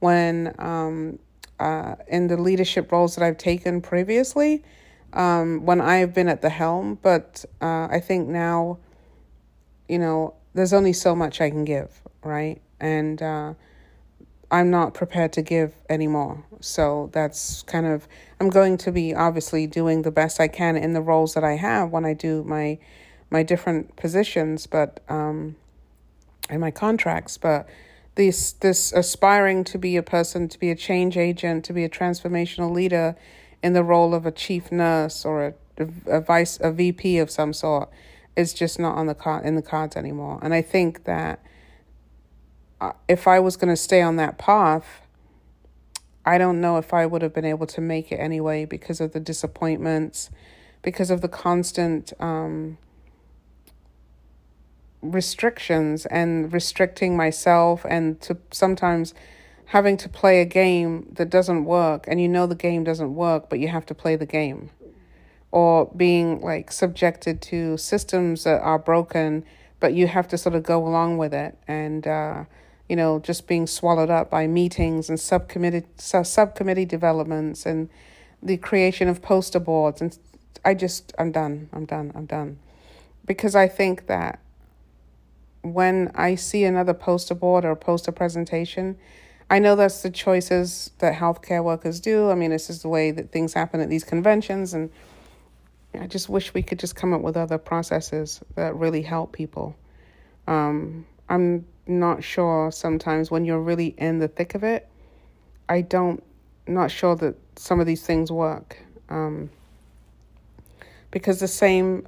when, 0.00 0.54
um, 0.58 1.20
uh, 1.60 1.94
in 2.08 2.26
the 2.26 2.36
leadership 2.36 2.90
roles 2.90 3.14
that 3.14 3.24
I've 3.24 3.38
taken 3.38 3.80
previously, 3.80 4.64
um, 5.12 5.64
when 5.64 5.80
I've 5.80 6.12
been 6.12 6.28
at 6.28 6.42
the 6.42 6.50
helm. 6.50 6.98
But 7.00 7.44
uh, 7.62 7.86
I 7.88 8.00
think 8.00 8.28
now, 8.28 8.78
you 9.88 10.00
know, 10.00 10.34
there's 10.54 10.72
only 10.72 10.92
so 10.92 11.14
much 11.14 11.40
I 11.40 11.50
can 11.50 11.64
give, 11.64 12.00
right? 12.22 12.60
And 12.80 13.20
uh, 13.20 13.54
I'm 14.50 14.70
not 14.70 14.94
prepared 14.94 15.32
to 15.34 15.42
give 15.42 15.74
anymore. 15.88 16.44
So 16.60 17.10
that's 17.12 17.62
kind 17.62 17.86
of, 17.86 18.06
I'm 18.40 18.50
going 18.50 18.78
to 18.78 18.92
be 18.92 19.14
obviously 19.14 19.66
doing 19.66 20.02
the 20.02 20.10
best 20.10 20.40
I 20.40 20.48
can 20.48 20.76
in 20.76 20.92
the 20.92 21.00
roles 21.00 21.34
that 21.34 21.44
I 21.44 21.56
have 21.56 21.90
when 21.90 22.04
I 22.04 22.14
do 22.14 22.44
my 22.44 22.78
my 23.30 23.42
different 23.42 23.96
positions, 23.96 24.68
but 24.68 25.00
um, 25.08 25.56
and 26.48 26.60
my 26.60 26.70
contracts. 26.70 27.36
But 27.36 27.68
this 28.14 28.52
this 28.52 28.92
aspiring 28.92 29.64
to 29.64 29.78
be 29.78 29.96
a 29.96 30.02
person, 30.02 30.48
to 30.48 30.58
be 30.58 30.70
a 30.70 30.76
change 30.76 31.16
agent, 31.16 31.64
to 31.64 31.72
be 31.72 31.82
a 31.82 31.88
transformational 31.88 32.70
leader 32.70 33.16
in 33.60 33.72
the 33.72 33.82
role 33.82 34.14
of 34.14 34.24
a 34.24 34.30
chief 34.30 34.70
nurse 34.70 35.24
or 35.24 35.54
a, 35.78 35.88
a 36.06 36.20
vice 36.20 36.60
a 36.60 36.70
VP 36.70 37.18
of 37.18 37.28
some 37.30 37.52
sort 37.52 37.90
is 38.36 38.52
just 38.52 38.78
not 38.78 38.96
on 38.96 39.06
the 39.06 39.14
card 39.14 39.44
in 39.44 39.54
the 39.54 39.62
cards 39.62 39.96
anymore. 39.96 40.38
And 40.42 40.52
I 40.54 40.62
think 40.62 41.04
that 41.04 41.40
uh, 42.80 42.92
if 43.08 43.28
I 43.28 43.38
was 43.40 43.56
going 43.56 43.72
to 43.72 43.76
stay 43.76 44.02
on 44.02 44.16
that 44.16 44.38
path, 44.38 45.02
I 46.26 46.38
don't 46.38 46.60
know 46.60 46.78
if 46.78 46.92
I 46.92 47.06
would 47.06 47.22
have 47.22 47.34
been 47.34 47.44
able 47.44 47.66
to 47.66 47.80
make 47.80 48.10
it 48.10 48.16
anyway 48.16 48.64
because 48.64 49.00
of 49.00 49.12
the 49.12 49.20
disappointments, 49.20 50.30
because 50.82 51.10
of 51.10 51.20
the 51.20 51.28
constant 51.28 52.12
um, 52.18 52.78
restrictions 55.02 56.06
and 56.06 56.52
restricting 56.52 57.16
myself, 57.16 57.84
and 57.88 58.20
to 58.22 58.38
sometimes 58.50 59.14
having 59.66 59.96
to 59.98 60.08
play 60.08 60.40
a 60.40 60.44
game 60.44 61.08
that 61.12 61.30
doesn't 61.30 61.64
work, 61.66 62.06
and 62.08 62.20
you 62.20 62.28
know 62.28 62.46
the 62.46 62.54
game 62.54 62.84
doesn't 62.84 63.14
work, 63.14 63.50
but 63.50 63.58
you 63.58 63.68
have 63.68 63.86
to 63.86 63.94
play 63.94 64.16
the 64.16 64.26
game 64.26 64.70
or 65.54 65.88
being 65.96 66.40
like 66.40 66.72
subjected 66.72 67.40
to 67.40 67.76
systems 67.76 68.42
that 68.42 68.60
are 68.60 68.76
broken, 68.76 69.44
but 69.78 69.94
you 69.94 70.08
have 70.08 70.26
to 70.26 70.36
sort 70.36 70.56
of 70.56 70.64
go 70.64 70.84
along 70.84 71.16
with 71.16 71.32
it 71.32 71.56
and, 71.68 72.08
uh, 72.08 72.42
you 72.88 72.96
know, 72.96 73.20
just 73.20 73.46
being 73.46 73.64
swallowed 73.64 74.10
up 74.10 74.28
by 74.28 74.48
meetings 74.48 75.08
and 75.08 75.20
subcommittee 75.20 75.86
subcommittee 75.96 76.84
developments 76.84 77.66
and 77.66 77.88
the 78.42 78.56
creation 78.56 79.06
of 79.06 79.22
poster 79.22 79.60
boards. 79.60 80.00
And 80.00 80.18
I 80.64 80.74
just, 80.74 81.12
I'm 81.20 81.30
done. 81.30 81.68
I'm 81.72 81.84
done. 81.84 82.10
I'm 82.16 82.26
done. 82.26 82.58
Because 83.24 83.54
I 83.54 83.68
think 83.68 84.08
that 84.08 84.40
when 85.62 86.10
I 86.16 86.34
see 86.34 86.64
another 86.64 86.94
poster 86.94 87.36
board 87.36 87.64
or 87.64 87.70
a 87.70 87.76
poster 87.76 88.10
presentation, 88.10 88.98
I 89.48 89.60
know 89.60 89.76
that's 89.76 90.02
the 90.02 90.10
choices 90.10 90.90
that 90.98 91.14
healthcare 91.14 91.62
workers 91.62 92.00
do. 92.00 92.28
I 92.28 92.34
mean, 92.34 92.50
this 92.50 92.68
is 92.68 92.82
the 92.82 92.88
way 92.88 93.12
that 93.12 93.30
things 93.30 93.54
happen 93.54 93.80
at 93.80 93.88
these 93.88 94.02
conventions 94.02 94.74
and 94.74 94.90
I 96.00 96.06
just 96.06 96.28
wish 96.28 96.54
we 96.54 96.62
could 96.62 96.78
just 96.78 96.96
come 96.96 97.12
up 97.12 97.20
with 97.20 97.36
other 97.36 97.58
processes 97.58 98.40
that 98.56 98.74
really 98.74 99.02
help 99.02 99.32
people. 99.32 99.76
Um, 100.46 101.06
I'm 101.28 101.66
not 101.86 102.24
sure 102.24 102.70
sometimes 102.72 103.30
when 103.30 103.44
you're 103.44 103.60
really 103.60 103.94
in 103.98 104.18
the 104.18 104.28
thick 104.28 104.54
of 104.54 104.64
it, 104.64 104.88
I 105.68 105.80
don't, 105.80 106.22
not 106.66 106.90
sure 106.90 107.16
that 107.16 107.36
some 107.56 107.80
of 107.80 107.86
these 107.86 108.04
things 108.04 108.30
work. 108.32 108.78
Um, 109.08 109.50
because 111.10 111.40
the 111.40 111.48
same 111.48 112.06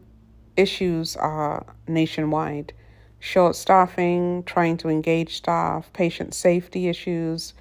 issues 0.56 1.16
are 1.16 1.64
nationwide 1.86 2.72
short 3.18 3.56
staffing, 3.56 4.42
trying 4.44 4.76
to 4.78 4.88
engage 4.88 5.36
staff, 5.36 5.92
patient 5.92 6.34
safety 6.34 6.88
issues, 6.88 7.54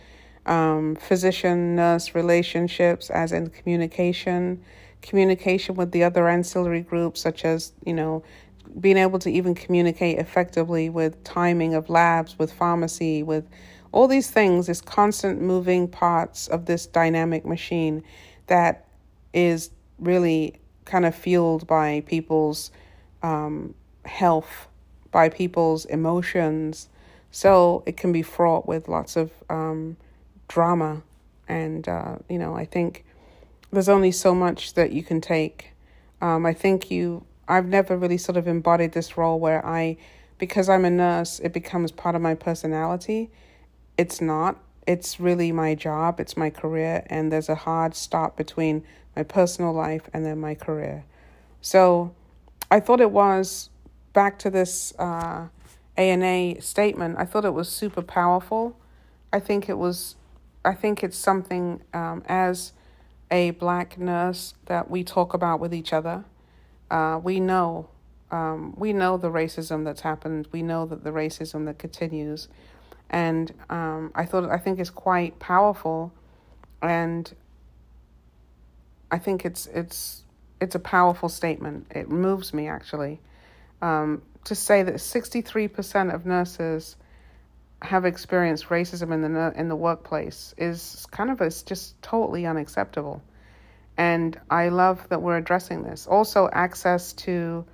um, 0.46 0.96
physician 0.96 1.76
nurse 1.76 2.14
relationships, 2.14 3.10
as 3.10 3.32
in 3.32 3.50
communication 3.50 4.64
communication 5.06 5.76
with 5.76 5.92
the 5.92 6.04
other 6.04 6.28
ancillary 6.28 6.82
groups, 6.82 7.22
such 7.22 7.46
as, 7.46 7.72
you 7.86 7.94
know, 7.94 8.24
being 8.80 8.98
able 8.98 9.20
to 9.20 9.30
even 9.30 9.56
communicate 9.56 10.18
effectively 10.18 10.90
with 10.90 11.24
timing 11.24 11.74
of 11.74 11.90
labs, 11.90 12.38
with 12.38 12.52
pharmacy, 12.52 13.24
with 13.24 13.48
all 13.92 14.08
these 14.08 14.30
things, 14.30 14.68
this 14.68 14.82
constant 14.82 15.42
moving 15.42 15.88
parts 15.88 16.48
of 16.48 16.66
this 16.66 16.86
dynamic 16.86 17.46
machine 17.46 18.04
that 18.48 18.86
is 19.34 19.70
really 20.00 20.60
kind 20.84 21.06
of 21.06 21.16
fueled 21.16 21.66
by 21.66 22.04
people's 22.06 22.72
um, 23.24 23.74
health, 24.04 24.68
by 25.12 25.30
people's 25.30 25.86
emotions. 25.86 26.90
So 27.32 27.84
it 27.86 27.96
can 27.96 28.12
be 28.12 28.22
fraught 28.22 28.68
with 28.68 28.90
lots 28.90 29.16
of 29.16 29.32
um, 29.50 29.96
drama. 30.48 31.02
And, 31.48 31.88
uh, 31.88 32.18
you 32.30 32.38
know, 32.38 32.56
I 32.56 32.66
think 32.66 33.06
there's 33.72 33.90
only 33.90 34.12
so 34.12 34.34
much 34.34 34.74
that 34.74 34.92
you 34.92 35.04
can 35.04 35.22
take. 35.22 35.72
Um, 36.22 36.46
I 36.46 36.54
think 36.54 36.90
you, 36.90 37.26
I've 37.48 37.68
never 37.68 37.98
really 37.98 38.18
sort 38.18 38.38
of 38.38 38.48
embodied 38.48 38.94
this 38.94 39.18
role 39.18 39.40
where 39.40 39.66
I, 39.66 39.98
because 40.38 40.70
I'm 40.70 40.86
a 40.86 40.90
nurse, 40.90 41.40
it 41.40 41.54
becomes 41.54 41.92
part 41.92 42.16
of 42.16 42.22
my 42.22 42.36
personality. 42.36 43.30
It's 43.98 44.22
not. 44.22 44.58
It's 44.88 45.20
really 45.20 45.52
my 45.52 45.74
job, 45.74 46.20
it's 46.20 46.38
my 46.38 46.52
career, 46.52 47.04
and 47.08 47.32
there's 47.32 47.50
a 47.50 47.56
hard 47.56 47.96
stop 47.96 48.38
between 48.38 48.84
my 49.16 49.24
personal 49.24 49.74
life 49.74 50.08
and 50.14 50.24
then 50.24 50.40
my 50.40 50.54
career. 50.54 51.06
So 51.62 52.14
I 52.70 52.80
thought 52.80 53.02
it 53.02 53.10
was 53.10 53.72
back 54.14 54.38
to 54.40 54.50
this 54.50 54.94
uh, 55.00 55.48
ANA 55.98 56.62
statement, 56.62 57.18
I 57.18 57.26
thought 57.26 57.46
it 57.46 57.54
was 57.54 57.70
super 57.70 58.02
powerful. 58.02 58.78
I 59.32 59.40
think 59.40 59.70
it 59.70 59.78
was, 59.78 60.16
I 60.64 60.74
think 60.74 61.04
it's 61.04 61.18
something 61.18 61.82
um, 61.94 62.24
as 62.28 62.74
a 63.32 63.52
black 63.52 63.98
nurse 63.98 64.54
that 64.66 64.90
we 64.90 65.04
talk 65.04 65.34
about 65.34 65.60
with 65.60 65.74
each 65.74 65.94
other. 65.94 66.24
Uh, 66.92 67.20
we 67.22 67.40
know, 67.40 67.88
um, 68.32 68.74
we 68.78 68.94
know 68.94 69.18
the 69.18 69.30
racism 69.30 69.84
that's 69.84 70.02
happened. 70.02 70.48
We 70.52 70.62
know 70.62 70.86
that 70.86 71.04
the 71.04 71.12
racism 71.12 71.66
that 71.66 71.78
continues, 71.80 72.48
and 73.10 73.54
um, 73.70 74.12
I 74.16 74.26
thought 74.26 74.50
I 74.50 74.58
think 74.58 74.80
it's 74.80 74.90
quite 74.90 75.40
powerful, 75.40 76.14
and 76.82 77.34
I 79.12 79.18
think 79.18 79.46
it's 79.46 79.68
it's 79.68 80.24
it's 80.62 80.76
a 80.76 80.80
powerful 80.80 81.30
statement. 81.30 81.88
It 81.92 82.10
moves 82.10 82.54
me 82.54 82.68
actually 82.68 83.20
um, 83.82 84.22
to 84.44 84.56
say 84.56 84.84
that 84.84 85.00
sixty 85.02 85.42
three 85.42 85.68
percent 85.68 86.12
of 86.12 86.26
nurses 86.26 86.96
have 87.82 88.06
experienced 88.06 88.70
racism 88.70 89.14
in 89.14 89.34
the 89.34 89.54
in 89.56 89.68
the 89.68 89.76
workplace 89.76 90.56
is 90.58 91.06
kind 91.12 91.30
of 91.30 91.42
it's 91.42 91.62
just 91.64 92.02
totally 92.02 92.46
unacceptable. 92.46 93.22
And 93.98 94.40
I 94.50 94.70
love 94.70 95.08
that 95.10 95.22
we're 95.22 95.38
addressing 95.38 95.84
this. 95.84 96.06
Also, 96.08 96.50
access 96.52 97.14
to 97.14 97.66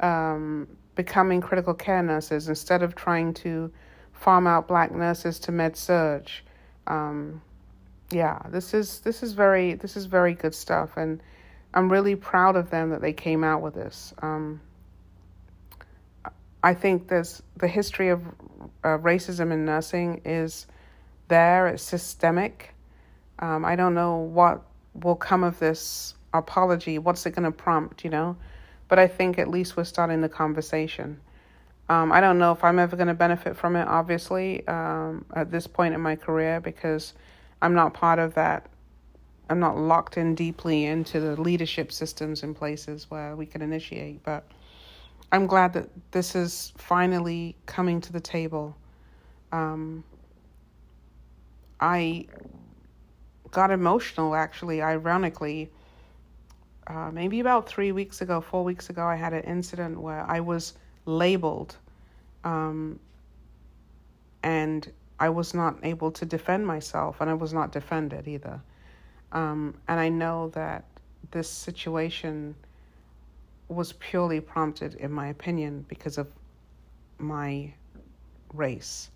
um, 0.00 0.66
becoming 0.96 1.40
critical 1.40 1.74
care 1.74 2.02
nurses 2.02 2.48
instead 2.48 2.82
of 2.82 2.94
trying 2.94 3.34
to 3.34 3.70
farm 4.12 4.46
out 4.46 4.66
black 4.66 4.92
nurses 4.92 5.38
to 5.40 5.52
med 5.52 5.76
surg. 5.76 6.28
Um, 6.86 7.40
yeah, 8.10 8.40
this 8.48 8.74
is 8.74 9.00
this 9.00 9.22
is 9.22 9.32
very 9.32 9.74
this 9.74 9.96
is 9.96 10.06
very 10.06 10.34
good 10.34 10.54
stuff, 10.54 10.96
and 10.96 11.22
I'm 11.72 11.90
really 11.90 12.16
proud 12.16 12.56
of 12.56 12.70
them 12.70 12.90
that 12.90 13.00
they 13.00 13.12
came 13.12 13.44
out 13.44 13.62
with 13.62 13.74
this. 13.74 14.12
Um, 14.20 14.60
I 16.62 16.74
think 16.74 17.08
there's 17.08 17.42
the 17.56 17.68
history 17.68 18.08
of 18.08 18.22
uh, 18.84 18.98
racism 18.98 19.52
in 19.52 19.64
nursing 19.64 20.20
is 20.24 20.66
there. 21.28 21.68
It's 21.68 21.82
systemic. 21.82 22.74
Um, 23.38 23.64
I 23.64 23.76
don't 23.76 23.94
know 23.94 24.16
what 24.16 24.62
will 24.94 25.16
come 25.16 25.42
of 25.42 25.58
this 25.58 26.14
apology. 26.34 26.98
What's 26.98 27.24
it 27.24 27.30
going 27.30 27.44
to 27.44 27.52
prompt? 27.52 28.04
You 28.04 28.10
know, 28.10 28.36
but 28.88 28.98
I 28.98 29.06
think 29.06 29.38
at 29.38 29.48
least 29.48 29.76
we're 29.76 29.84
starting 29.84 30.20
the 30.20 30.28
conversation. 30.28 31.20
Um, 31.88 32.12
I 32.12 32.20
don't 32.20 32.38
know 32.38 32.52
if 32.52 32.62
I'm 32.62 32.78
ever 32.78 32.94
going 32.94 33.08
to 33.08 33.14
benefit 33.14 33.56
from 33.56 33.74
it. 33.74 33.88
Obviously, 33.88 34.66
um, 34.68 35.24
at 35.34 35.50
this 35.50 35.66
point 35.66 35.94
in 35.94 36.00
my 36.00 36.14
career, 36.14 36.60
because 36.60 37.14
I'm 37.62 37.74
not 37.74 37.94
part 37.94 38.18
of 38.18 38.34
that. 38.34 38.66
I'm 39.48 39.58
not 39.58 39.76
locked 39.76 40.16
in 40.16 40.36
deeply 40.36 40.84
into 40.84 41.18
the 41.18 41.40
leadership 41.40 41.90
systems 41.90 42.44
in 42.44 42.54
places 42.54 43.10
where 43.10 43.34
we 43.34 43.46
can 43.46 43.62
initiate, 43.62 44.22
but 44.22 44.44
I'm 45.32 45.46
glad 45.46 45.72
that 45.74 45.88
this 46.10 46.34
is 46.34 46.72
finally 46.76 47.56
coming 47.66 48.00
to 48.00 48.12
the 48.12 48.20
table. 48.20 48.76
Um, 49.52 50.02
I 51.80 52.26
got 53.50 53.70
emotional, 53.70 54.34
actually, 54.34 54.82
ironically. 54.82 55.70
Uh, 56.86 57.10
maybe 57.12 57.40
about 57.40 57.68
three 57.68 57.92
weeks 57.92 58.20
ago, 58.20 58.40
four 58.40 58.64
weeks 58.64 58.90
ago, 58.90 59.04
I 59.04 59.14
had 59.14 59.32
an 59.32 59.44
incident 59.44 60.00
where 60.00 60.24
I 60.28 60.40
was 60.40 60.74
labeled 61.06 61.76
um, 62.44 62.98
and 64.42 64.90
I 65.20 65.28
was 65.28 65.54
not 65.54 65.78
able 65.82 66.10
to 66.12 66.24
defend 66.24 66.66
myself, 66.66 67.20
and 67.20 67.28
I 67.28 67.34
was 67.34 67.52
not 67.52 67.72
defended 67.72 68.26
either. 68.26 68.60
Um, 69.32 69.74
and 69.86 70.00
I 70.00 70.08
know 70.08 70.48
that 70.54 70.84
this 71.30 71.48
situation 71.48 72.54
was 73.70 73.92
purely 73.94 74.40
prompted, 74.40 74.94
in 74.94 75.12
my 75.12 75.28
opinion, 75.28 75.84
because 75.88 76.18
of 76.18 76.28
my 77.18 77.72
race. 78.52 79.10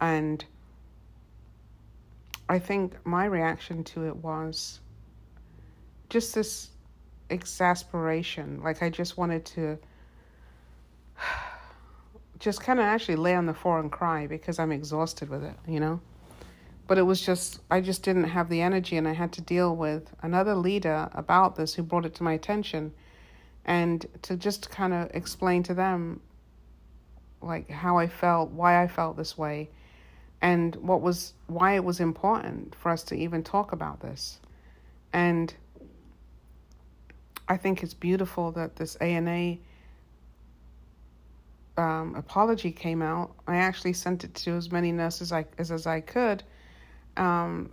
And 0.00 0.44
I 2.48 2.58
think 2.58 2.94
my 3.06 3.24
reaction 3.24 3.84
to 3.84 4.06
it 4.06 4.16
was 4.16 4.80
just 6.08 6.34
this 6.34 6.68
exasperation. 7.30 8.60
Like 8.62 8.82
I 8.82 8.90
just 8.90 9.16
wanted 9.16 9.46
to 9.46 9.78
just 12.38 12.60
kind 12.60 12.78
of 12.78 12.84
actually 12.84 13.16
lay 13.16 13.34
on 13.34 13.46
the 13.46 13.54
floor 13.54 13.80
and 13.80 13.90
cry 13.90 14.26
because 14.26 14.58
I'm 14.58 14.72
exhausted 14.72 15.28
with 15.28 15.44
it, 15.44 15.56
you 15.66 15.80
know? 15.80 16.00
But 16.86 16.98
it 16.98 17.02
was 17.02 17.24
just, 17.24 17.60
I 17.70 17.80
just 17.80 18.02
didn't 18.02 18.24
have 18.24 18.48
the 18.48 18.62
energy, 18.62 18.96
and 18.96 19.06
I 19.06 19.12
had 19.12 19.30
to 19.34 19.40
deal 19.40 19.76
with 19.76 20.12
another 20.22 20.56
leader 20.56 21.08
about 21.12 21.54
this 21.54 21.74
who 21.74 21.84
brought 21.84 22.04
it 22.04 22.16
to 22.16 22.24
my 22.24 22.32
attention 22.32 22.92
and 23.64 24.06
to 24.22 24.36
just 24.36 24.70
kind 24.70 24.92
of 24.92 25.10
explain 25.14 25.62
to 25.64 25.74
them 25.74 26.20
like 27.42 27.70
how 27.70 27.98
I 27.98 28.06
felt, 28.06 28.50
why 28.50 28.82
I 28.82 28.88
felt 28.88 29.16
this 29.16 29.36
way, 29.36 29.70
and 30.42 30.74
what 30.76 31.00
was 31.00 31.32
why 31.46 31.74
it 31.74 31.84
was 31.84 32.00
important 32.00 32.74
for 32.74 32.90
us 32.90 33.02
to 33.04 33.14
even 33.14 33.42
talk 33.42 33.72
about 33.72 34.00
this. 34.00 34.38
And 35.12 35.52
I 37.48 37.56
think 37.56 37.82
it's 37.82 37.94
beautiful 37.94 38.52
that 38.52 38.76
this 38.76 38.96
ANA 38.96 39.56
um, 41.76 42.14
apology 42.14 42.70
came 42.70 43.02
out, 43.02 43.32
I 43.46 43.56
actually 43.56 43.94
sent 43.94 44.22
it 44.24 44.34
to 44.36 44.52
as 44.52 44.70
many 44.70 44.92
nurses 44.92 45.32
I, 45.32 45.46
as, 45.58 45.70
as 45.70 45.86
I 45.86 46.00
could 46.00 46.42
um, 47.16 47.70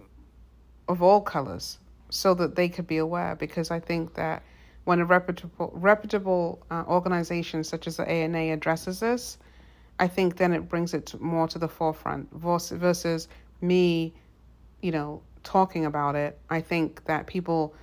of 0.87 1.01
all 1.01 1.21
colors 1.21 1.77
so 2.09 2.33
that 2.33 2.55
they 2.55 2.69
could 2.69 2.87
be 2.87 2.97
aware 2.97 3.35
because 3.35 3.69
I 3.69 3.79
think 3.79 4.15
that 4.15 4.43
when 4.87 5.01
a 5.01 5.05
reputable, 5.05 5.69
reputable 5.73 6.65
uh, 6.71 6.81
organization 6.87 7.61
such 7.61 7.87
as 7.87 7.97
the 7.97 8.07
ANA 8.09 8.53
addresses 8.53 9.01
this, 9.01 9.37
I 9.99 10.07
think 10.07 10.37
then 10.37 10.53
it 10.53 10.69
brings 10.69 10.93
it 10.93 11.19
more 11.19 11.45
to 11.49 11.59
the 11.59 11.67
forefront 11.67 12.31
versus 12.31 13.27
me, 13.59 14.13
you 14.81 14.91
know, 14.91 15.21
talking 15.43 15.85
about 15.85 16.15
it. 16.15 16.39
I 16.49 16.61
think 16.61 17.03
that 17.03 17.27
people 17.27 17.75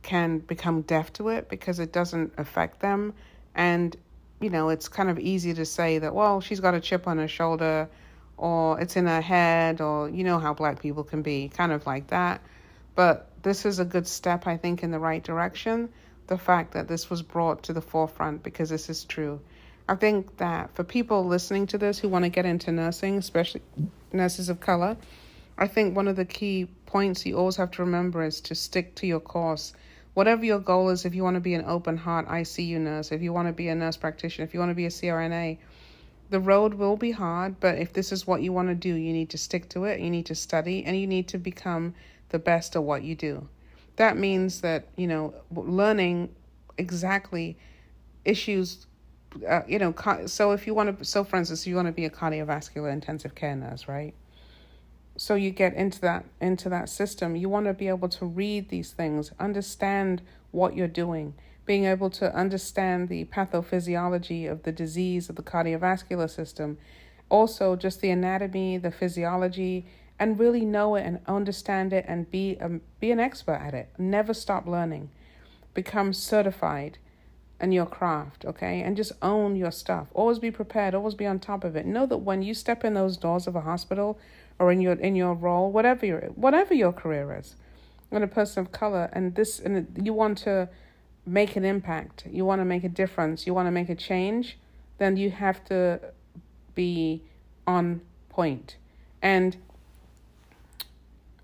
can 0.00 0.38
become 0.38 0.80
deaf 0.80 1.12
to 1.14 1.28
it 1.28 1.50
because 1.50 1.78
it 1.78 1.92
doesn't 1.92 2.32
affect 2.38 2.80
them 2.80 3.12
and 3.54 3.94
you 4.40 4.48
know, 4.48 4.70
it's 4.70 4.88
kind 4.88 5.10
of 5.10 5.18
easy 5.18 5.52
to 5.54 5.64
say 5.64 5.98
that, 5.98 6.14
well, 6.14 6.40
she's 6.40 6.60
got 6.60 6.74
a 6.74 6.80
chip 6.80 7.06
on 7.06 7.18
her 7.18 7.28
shoulder 7.28 7.88
or 8.38 8.80
it's 8.80 8.96
in 8.96 9.06
her 9.06 9.20
head 9.20 9.82
or 9.82 10.08
you 10.08 10.24
know 10.24 10.38
how 10.38 10.54
black 10.54 10.80
people 10.80 11.04
can 11.04 11.20
be, 11.20 11.50
kind 11.50 11.72
of 11.72 11.86
like 11.86 12.06
that. 12.06 12.40
But 12.94 13.28
this 13.42 13.66
is 13.66 13.78
a 13.78 13.84
good 13.84 14.06
step, 14.06 14.46
I 14.46 14.56
think, 14.56 14.82
in 14.82 14.90
the 14.90 14.98
right 14.98 15.22
direction. 15.22 15.90
The 16.26 16.38
fact 16.38 16.72
that 16.72 16.88
this 16.88 17.08
was 17.08 17.22
brought 17.22 17.62
to 17.64 17.72
the 17.72 17.80
forefront 17.80 18.42
because 18.42 18.70
this 18.70 18.90
is 18.90 19.04
true. 19.04 19.40
I 19.88 19.94
think 19.94 20.36
that 20.38 20.74
for 20.74 20.82
people 20.82 21.24
listening 21.24 21.66
to 21.68 21.78
this 21.78 21.98
who 21.98 22.08
want 22.08 22.24
to 22.24 22.28
get 22.28 22.44
into 22.44 22.72
nursing, 22.72 23.18
especially 23.18 23.62
nurses 24.12 24.48
of 24.48 24.60
color, 24.60 24.96
I 25.56 25.68
think 25.68 25.94
one 25.94 26.08
of 26.08 26.16
the 26.16 26.24
key 26.24 26.68
points 26.86 27.24
you 27.24 27.36
always 27.36 27.56
have 27.56 27.70
to 27.72 27.82
remember 27.82 28.24
is 28.24 28.40
to 28.42 28.54
stick 28.54 28.94
to 28.96 29.06
your 29.06 29.20
course 29.20 29.72
whatever 30.16 30.46
your 30.46 30.58
goal 30.58 30.88
is, 30.88 31.04
if 31.04 31.14
you 31.14 31.22
want 31.22 31.34
to 31.34 31.40
be 31.40 31.52
an 31.52 31.64
open 31.66 31.94
heart 31.94 32.26
ICU 32.26 32.80
nurse, 32.80 33.12
if 33.12 33.20
you 33.20 33.34
want 33.34 33.48
to 33.48 33.52
be 33.52 33.68
a 33.68 33.74
nurse 33.74 33.98
practitioner, 33.98 34.46
if 34.46 34.54
you 34.54 34.58
want 34.58 34.70
to 34.70 34.74
be 34.74 34.86
a 34.86 34.88
CRNA, 34.88 35.58
the 36.30 36.40
road 36.40 36.72
will 36.72 36.96
be 36.96 37.10
hard, 37.10 37.60
but 37.60 37.76
if 37.76 37.92
this 37.92 38.12
is 38.12 38.26
what 38.26 38.40
you 38.40 38.50
want 38.50 38.68
to 38.68 38.74
do, 38.74 38.94
you 38.94 39.12
need 39.12 39.28
to 39.28 39.36
stick 39.36 39.68
to 39.68 39.84
it, 39.84 40.00
you 40.00 40.08
need 40.08 40.24
to 40.24 40.34
study, 40.34 40.82
and 40.86 40.98
you 40.98 41.06
need 41.06 41.28
to 41.28 41.36
become 41.36 41.94
the 42.30 42.38
best 42.38 42.74
at 42.76 42.82
what 42.82 43.02
you 43.02 43.14
do. 43.14 43.46
That 43.96 44.16
means 44.16 44.60
that, 44.60 44.88
you 44.96 45.06
know, 45.06 45.34
learning 45.54 46.34
exactly 46.78 47.56
issues, 48.24 48.86
uh, 49.48 49.62
you 49.66 49.78
know, 49.78 49.94
so 50.26 50.52
if 50.52 50.66
you 50.66 50.74
want 50.74 50.98
to, 50.98 51.04
so 51.04 51.24
for 51.24 51.36
instance, 51.36 51.66
you 51.66 51.76
want 51.76 51.86
to 51.86 51.92
be 51.92 52.04
a 52.04 52.10
cardiovascular 52.10 52.92
intensive 52.92 53.34
care 53.34 53.56
nurse, 53.56 53.88
right? 53.88 54.14
so 55.16 55.34
you 55.34 55.50
get 55.50 55.74
into 55.74 56.00
that 56.00 56.24
into 56.40 56.68
that 56.68 56.88
system. 56.88 57.36
You 57.36 57.48
want 57.48 57.66
to 57.66 57.74
be 57.74 57.88
able 57.88 58.08
to 58.10 58.26
read 58.26 58.68
these 58.68 58.92
things 58.92 59.32
understand 59.38 60.22
what 60.50 60.76
you're 60.76 60.88
doing. 60.88 61.34
Being 61.64 61.84
able 61.84 62.10
to 62.10 62.34
understand 62.34 63.08
the 63.08 63.24
pathophysiology 63.24 64.50
of 64.50 64.62
the 64.62 64.72
disease 64.72 65.28
of 65.28 65.36
the 65.36 65.42
cardiovascular 65.42 66.30
system. 66.30 66.78
Also 67.28 67.76
just 67.76 68.00
the 68.00 68.10
anatomy 68.10 68.78
the 68.78 68.90
physiology 68.90 69.86
and 70.18 70.38
really 70.38 70.64
know 70.64 70.94
it 70.94 71.02
and 71.02 71.20
understand 71.26 71.92
it 71.92 72.04
and 72.08 72.30
be 72.30 72.56
um, 72.60 72.80
be 73.00 73.10
an 73.10 73.20
expert 73.20 73.60
at 73.60 73.74
it. 73.74 73.90
Never 73.98 74.32
stop 74.34 74.66
learning. 74.66 75.10
Become 75.74 76.12
certified 76.12 76.98
in 77.60 77.72
your 77.72 77.86
craft 77.86 78.44
okay? 78.44 78.82
And 78.82 78.96
just 78.96 79.12
own 79.22 79.56
your 79.56 79.70
stuff. 79.70 80.08
Always 80.14 80.38
be 80.38 80.50
prepared. 80.50 80.94
Always 80.94 81.14
be 81.14 81.26
on 81.26 81.38
top 81.38 81.64
of 81.64 81.76
it. 81.76 81.86
Know 81.86 82.06
that 82.06 82.18
when 82.18 82.42
you 82.42 82.54
step 82.54 82.84
in 82.84 82.94
those 82.94 83.16
doors 83.16 83.46
of 83.46 83.56
a 83.56 83.62
hospital 83.62 84.18
or 84.58 84.72
in 84.72 84.80
your 84.80 84.94
in 84.94 85.16
your 85.16 85.34
role, 85.34 85.70
whatever 85.70 86.06
your 86.06 86.20
whatever 86.34 86.74
your 86.74 86.92
career 86.92 87.36
is, 87.38 87.56
and 88.10 88.24
a 88.24 88.28
person 88.28 88.64
of 88.64 88.72
color, 88.72 89.10
and 89.12 89.34
this 89.34 89.60
and 89.60 89.86
you 90.02 90.12
want 90.12 90.38
to 90.38 90.68
make 91.26 91.56
an 91.56 91.64
impact, 91.64 92.24
you 92.30 92.44
want 92.44 92.60
to 92.60 92.64
make 92.64 92.84
a 92.84 92.88
difference, 92.88 93.46
you 93.46 93.52
want 93.52 93.66
to 93.66 93.72
make 93.72 93.88
a 93.88 93.94
change, 93.94 94.58
then 94.98 95.16
you 95.16 95.30
have 95.30 95.64
to 95.64 96.00
be 96.74 97.22
on 97.66 98.00
point. 98.28 98.76
And 99.20 99.56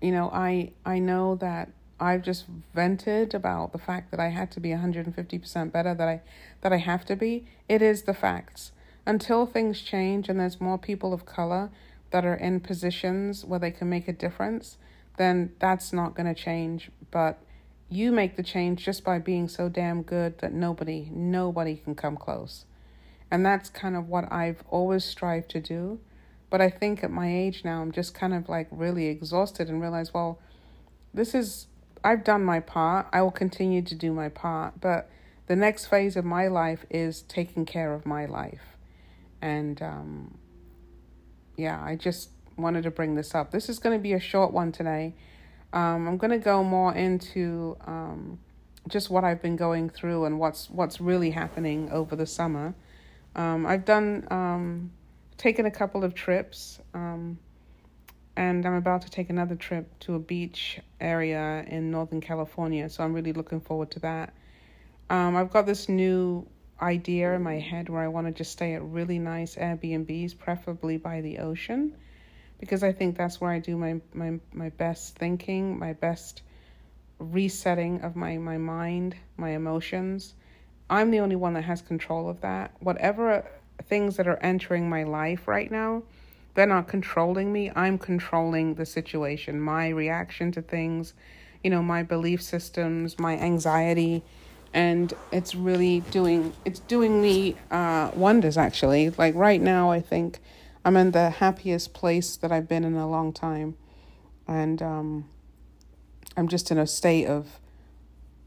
you 0.03 0.11
know, 0.11 0.29
I 0.33 0.73
I 0.85 0.99
know 0.99 1.35
that 1.35 1.69
I've 1.97 2.23
just 2.23 2.45
vented 2.75 3.33
about 3.33 3.71
the 3.71 3.77
fact 3.77 4.11
that 4.11 4.19
I 4.19 4.27
had 4.27 4.51
to 4.51 4.59
be 4.59 4.69
150% 4.69 5.71
better 5.71 5.95
that 5.95 6.07
I 6.07 6.21
that 6.61 6.73
I 6.73 6.77
have 6.77 7.05
to 7.05 7.15
be. 7.15 7.47
It 7.69 7.81
is 7.81 8.03
the 8.03 8.13
facts. 8.13 8.73
Until 9.05 9.45
things 9.45 9.81
change 9.81 10.27
and 10.27 10.39
there's 10.39 10.59
more 10.59 10.77
people 10.77 11.13
of 11.13 11.25
color 11.25 11.69
that 12.11 12.25
are 12.25 12.35
in 12.35 12.59
positions 12.59 13.45
where 13.45 13.59
they 13.59 13.71
can 13.71 13.89
make 13.89 14.07
a 14.09 14.13
difference, 14.13 14.77
then 15.17 15.53
that's 15.59 15.93
not 15.93 16.15
going 16.15 16.33
to 16.33 16.39
change. 16.39 16.91
But 17.09 17.39
you 17.89 18.11
make 18.11 18.35
the 18.35 18.43
change 18.43 18.83
just 18.83 19.03
by 19.03 19.19
being 19.19 19.47
so 19.47 19.67
damn 19.69 20.03
good 20.03 20.39
that 20.39 20.53
nobody, 20.53 21.09
nobody 21.11 21.75
can 21.75 21.95
come 21.95 22.15
close. 22.15 22.65
And 23.29 23.45
that's 23.45 23.69
kind 23.69 23.95
of 23.95 24.07
what 24.07 24.31
I've 24.31 24.63
always 24.69 25.03
strived 25.03 25.49
to 25.51 25.59
do. 25.59 25.99
But 26.53 26.61
I 26.61 26.69
think 26.69 27.03
at 27.03 27.09
my 27.09 27.35
age 27.35 27.65
now, 27.65 27.81
I'm 27.81 27.91
just 27.91 28.13
kind 28.13 28.31
of 28.31 28.47
like 28.47 28.67
really 28.69 29.07
exhausted 29.07 29.69
and 29.69 29.81
realize, 29.81 30.13
well, 30.13 30.37
this 31.11 31.33
is, 31.33 31.65
I've 32.03 32.23
done 32.23 32.45
my 32.45 32.59
part. 32.59 33.07
I 33.11 33.23
will 33.23 33.31
continue 33.31 33.81
to 33.81 33.95
do 33.95 34.13
my 34.13 34.29
part. 34.29 34.79
But 34.79 35.09
the 35.47 35.55
next 35.55 35.87
phase 35.87 36.15
of 36.15 36.25
my 36.25 36.47
life 36.47 36.85
is 36.91 37.23
taking 37.23 37.65
care 37.65 37.91
of 37.95 38.05
my 38.05 38.27
life. 38.27 38.77
And 39.41 39.81
um, 39.81 40.37
yeah, 41.57 41.83
I 41.83 41.95
just 41.95 42.29
wanted 42.55 42.83
to 42.83 42.91
bring 42.91 43.15
this 43.15 43.33
up. 43.33 43.49
This 43.49 43.67
is 43.67 43.79
going 43.79 43.97
to 43.97 44.03
be 44.03 44.13
a 44.13 44.19
short 44.19 44.53
one 44.53 44.71
today. 44.71 45.15
Um, 45.73 46.07
I'm 46.07 46.17
going 46.17 46.29
to 46.29 46.37
go 46.37 46.63
more 46.63 46.93
into 46.93 47.77
um, 47.87 48.37
just 48.87 49.09
what 49.09 49.23
I've 49.23 49.41
been 49.41 49.55
going 49.55 49.89
through 49.89 50.25
and 50.25 50.37
what's 50.37 50.69
what's 50.69 51.01
really 51.01 51.31
happening 51.31 51.89
over 51.91 52.15
the 52.15 52.27
summer. 52.27 52.75
Um, 53.35 53.65
I've 53.65 53.85
done 53.85 54.27
um, 54.29 54.91
taken 55.37 55.65
a 55.65 55.71
couple 55.71 56.03
of 56.03 56.13
trips, 56.13 56.79
um, 56.93 57.37
and 58.35 58.65
I'm 58.65 58.73
about 58.75 59.01
to 59.03 59.09
take 59.09 59.29
another 59.29 59.55
trip 59.55 59.87
to 60.01 60.15
a 60.15 60.19
beach 60.19 60.79
area 60.99 61.63
in 61.67 61.91
Northern 61.91 62.21
California. 62.21 62.89
So 62.89 63.03
I'm 63.03 63.13
really 63.13 63.33
looking 63.33 63.61
forward 63.61 63.91
to 63.91 63.99
that. 63.99 64.33
Um, 65.09 65.35
I've 65.35 65.51
got 65.51 65.65
this 65.65 65.87
new 65.87 66.47
idea 66.81 67.33
in 67.33 67.43
my 67.43 67.59
head 67.59 67.89
where 67.89 68.01
I 68.01 68.07
want 68.07 68.27
to 68.27 68.33
just 68.33 68.51
stay 68.51 68.73
at 68.73 68.83
really 68.83 69.19
nice 69.19 69.55
Airbnbs, 69.55 70.37
preferably 70.37 70.97
by 70.97 71.21
the 71.21 71.39
ocean, 71.39 71.95
because 72.59 72.83
I 72.83 72.91
think 72.91 73.17
that's 73.17 73.39
where 73.39 73.51
I 73.51 73.59
do 73.59 73.77
my 73.77 74.01
my, 74.13 74.39
my 74.53 74.69
best 74.69 75.15
thinking, 75.17 75.77
my 75.77 75.93
best 75.93 76.41
resetting 77.19 78.01
of 78.01 78.15
my, 78.15 78.37
my 78.37 78.57
mind, 78.57 79.15
my 79.37 79.51
emotions. 79.51 80.33
I'm 80.89 81.11
the 81.11 81.19
only 81.19 81.35
one 81.35 81.53
that 81.53 81.63
has 81.63 81.81
control 81.81 82.29
of 82.29 82.41
that. 82.41 82.71
Whatever 82.79 83.45
things 83.81 84.17
that 84.17 84.27
are 84.27 84.37
entering 84.37 84.89
my 84.89 85.03
life 85.03 85.47
right 85.47 85.71
now, 85.71 86.03
they're 86.53 86.67
not 86.67 86.87
controlling 86.87 87.51
me. 87.51 87.71
I'm 87.75 87.97
controlling 87.97 88.75
the 88.75 88.85
situation, 88.85 89.59
my 89.59 89.89
reaction 89.89 90.51
to 90.51 90.61
things, 90.61 91.13
you 91.63 91.69
know, 91.69 91.81
my 91.81 92.03
belief 92.03 92.41
systems, 92.41 93.17
my 93.17 93.37
anxiety 93.37 94.23
and 94.73 95.13
it's 95.31 95.53
really 95.53 95.99
doing 96.11 96.51
it's 96.65 96.79
doing 96.79 97.21
me 97.21 97.55
uh, 97.71 98.09
wonders 98.15 98.57
actually. 98.57 99.11
Like 99.11 99.35
right 99.35 99.61
now 99.61 99.91
i 99.91 100.01
think 100.01 100.39
i'm 100.83 100.97
in 100.97 101.11
the 101.11 101.29
happiest 101.29 101.93
place 101.93 102.35
that 102.37 102.51
i've 102.51 102.67
been 102.67 102.83
in 102.83 102.95
a 102.95 103.09
long 103.09 103.31
time. 103.31 103.75
And 104.47 104.81
um, 104.81 105.29
i'm 106.35 106.47
just 106.47 106.71
in 106.71 106.77
a 106.77 106.87
state 106.87 107.27
of 107.27 107.59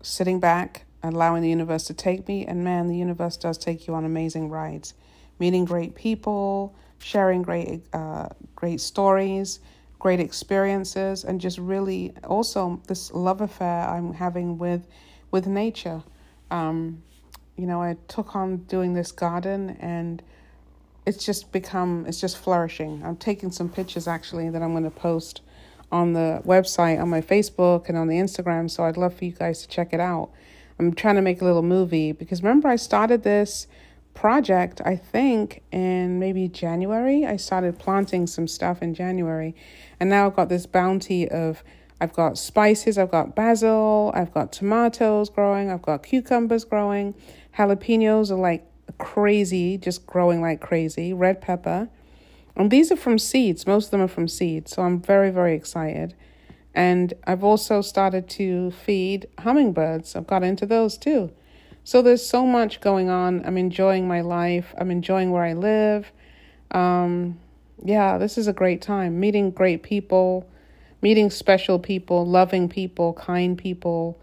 sitting 0.03 0.41
back 0.41 0.85
allowing 1.03 1.43
the 1.43 1.49
universe 1.49 1.85
to 1.85 1.95
take 1.95 2.27
me. 2.27 2.45
And 2.45 2.65
man 2.65 2.89
the 2.89 2.97
universe 2.97 3.37
does 3.37 3.57
take 3.57 3.87
you 3.87 3.95
on 3.95 4.05
amazing 4.05 4.51
rides 4.51 4.95
meeting 5.39 5.65
great 5.65 5.95
people, 5.95 6.75
sharing 6.99 7.43
great 7.43 7.83
uh, 7.93 8.29
great 8.55 8.81
stories, 8.81 9.61
great 9.99 10.21
experiences, 10.21 11.25
and 11.25 11.41
just 11.41 11.59
really 11.59 12.15
also 12.25 12.81
this 12.87 13.13
love 13.13 13.41
affair 13.41 13.89
I'm 13.89 14.15
having 14.15 14.59
with 14.59 14.87
with 15.31 15.47
nature. 15.47 16.03
Um, 16.51 17.03
you 17.57 17.67
know, 17.67 17.83
I 17.83 17.97
took 18.09 18.37
on 18.37 18.59
doing 18.69 18.95
this 18.95 19.13
garden 19.13 19.77
and 19.81 20.23
it's 21.07 21.25
just 21.25 21.53
become 21.53 22.05
it's 22.07 22.21
just 22.21 22.37
flourishing. 22.39 23.03
I'm 23.05 23.17
taking 23.17 23.51
some 23.51 23.69
pictures 23.69 24.09
actually 24.09 24.51
that 24.51 24.63
I'm 24.63 24.73
going 24.73 24.85
to 24.85 24.91
post 24.91 25.41
on 25.93 26.13
the 26.13 26.43
website, 26.45 27.01
on 27.01 27.09
my 27.09 27.21
Facebook, 27.21 27.89
and 27.89 27.97
on 27.97 28.09
the 28.09 28.17
Instagram. 28.17 28.69
So 28.71 28.85
I'd 28.85 28.97
love 28.97 29.15
for 29.15 29.25
you 29.25 29.33
guys 29.33 29.63
to 29.63 29.69
check 29.69 29.93
it 29.93 30.01
out. 30.01 30.31
I'm 30.79 30.93
trying 30.93 31.15
to 31.15 31.23
make 31.23 31.41
a 31.41 31.45
little 31.45 31.63
movie 31.63 32.13
because 32.13 32.43
remember, 32.43 32.69
I 32.69 32.77
started 32.77 33.23
this 33.23 33.67
project, 34.17 34.81
I 34.85 34.97
think, 34.97 35.63
in 35.71 36.19
maybe 36.19 36.49
January. 36.49 37.25
I 37.25 37.37
started 37.37 37.79
planting 37.79 38.27
some 38.27 38.49
stuff 38.49 38.83
in 38.83 38.95
January, 38.95 39.55
and 40.01 40.11
now 40.11 40.27
I've 40.27 40.35
got 40.35 40.49
this 40.49 40.67
bounty 40.67 41.29
of 41.29 41.63
I've 42.01 42.13
got 42.13 42.37
spices, 42.37 42.99
I've 42.99 43.11
got 43.11 43.35
basil, 43.35 44.11
I've 44.15 44.33
got 44.35 44.53
tomatoes 44.53 45.31
growing, 45.31 45.71
I've 45.71 45.83
got 45.83 46.03
cucumbers 46.03 46.65
growing, 46.65 47.15
jalapenos 47.57 48.31
are 48.31 48.35
like 48.35 48.67
crazy, 48.99 49.79
just 49.79 50.07
growing 50.07 50.43
like 50.43 50.61
crazy, 50.61 51.15
red 51.15 51.41
pepper. 51.41 51.89
And 52.55 52.71
these 52.71 52.91
are 52.91 52.97
from 52.97 53.19
seeds. 53.19 53.67
Most 53.67 53.87
of 53.87 53.91
them 53.93 54.01
are 54.01 54.09
from 54.09 54.29
seeds. 54.29 54.73
So 54.73 54.83
I'm 54.83 55.01
very, 55.01 55.31
very 55.31 55.55
excited. 55.55 56.15
And 56.75 57.15
I've 57.27 57.45
also 57.45 57.81
started 57.81 58.29
to 58.31 58.71
feed 58.71 59.27
hummingbirds. 59.39 60.17
I've 60.17 60.27
got 60.27 60.43
into 60.43 60.67
those 60.67 60.99
too. 60.99 61.33
So 61.87 62.03
there's 62.03 62.27
so 62.27 62.45
much 62.45 62.81
going 62.81 63.11
on. 63.11 63.47
I'm 63.47 63.57
enjoying 63.57 64.09
my 64.09 64.21
life. 64.21 64.75
I'm 64.77 64.91
enjoying 64.91 65.31
where 65.31 65.45
I 65.45 65.53
live. 65.53 66.11
Um, 66.73 67.39
yeah, 67.85 68.19
this 68.19 68.37
is 68.37 68.49
a 68.49 68.53
great 68.53 68.83
time. 68.83 69.21
Meeting 69.21 69.53
great 69.53 69.85
people, 69.85 70.51
meeting 71.01 71.31
special 71.31 71.79
people, 71.79 72.27
loving 72.27 72.69
people, 72.69 73.13
kind 73.13 73.57
people, 73.57 74.19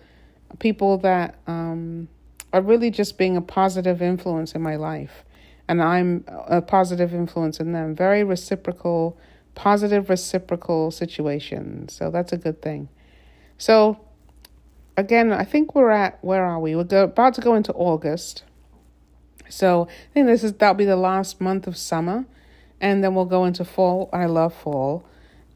people 0.60 0.97
that 0.97 1.39
um, 1.47 2.10
are 2.52 2.62
really 2.62 2.91
just 2.91 3.17
being 3.17 3.38
a 3.38 3.41
positive 3.41 4.02
influence 4.02 4.56
in 4.56 4.62
my 4.62 4.76
life 4.76 5.23
and 5.69 5.82
I'm 5.82 6.26
a 6.28 6.62
positive 6.62 7.13
influence 7.13 7.62
in 7.62 7.71
them. 7.71 7.95
Very 7.95 8.26
reciprocal, 8.26 9.17
positive 9.56 10.10
reciprocal 10.10 10.91
situation. 10.91 11.88
So 11.88 12.12
that's 12.12 12.34
a 12.34 12.38
good 12.38 12.62
thing. 12.62 12.89
So 13.58 14.02
again, 14.97 15.32
I 15.32 15.43
think 15.43 15.75
we're 15.75 15.91
at 15.91 16.23
where 16.23 16.43
are 16.43 16.60
we? 16.60 16.75
We're 16.75 16.84
go, 16.84 17.03
about 17.03 17.34
to 17.36 17.41
go 17.41 17.56
into 17.56 17.73
August. 17.73 18.43
So 19.49 19.88
I 19.88 20.13
think 20.13 20.27
this 20.27 20.43
is 20.43 20.53
that'll 20.53 20.75
be 20.75 20.86
the 20.86 20.95
last 20.95 21.39
month 21.39 21.67
of 21.67 21.77
summer, 21.77 22.25
and 22.82 23.03
then 23.03 23.13
we'll 23.15 23.25
go 23.25 23.45
into 23.45 23.65
fall. 23.65 24.10
I 24.12 24.25
love 24.25 24.53
fall. 24.53 25.06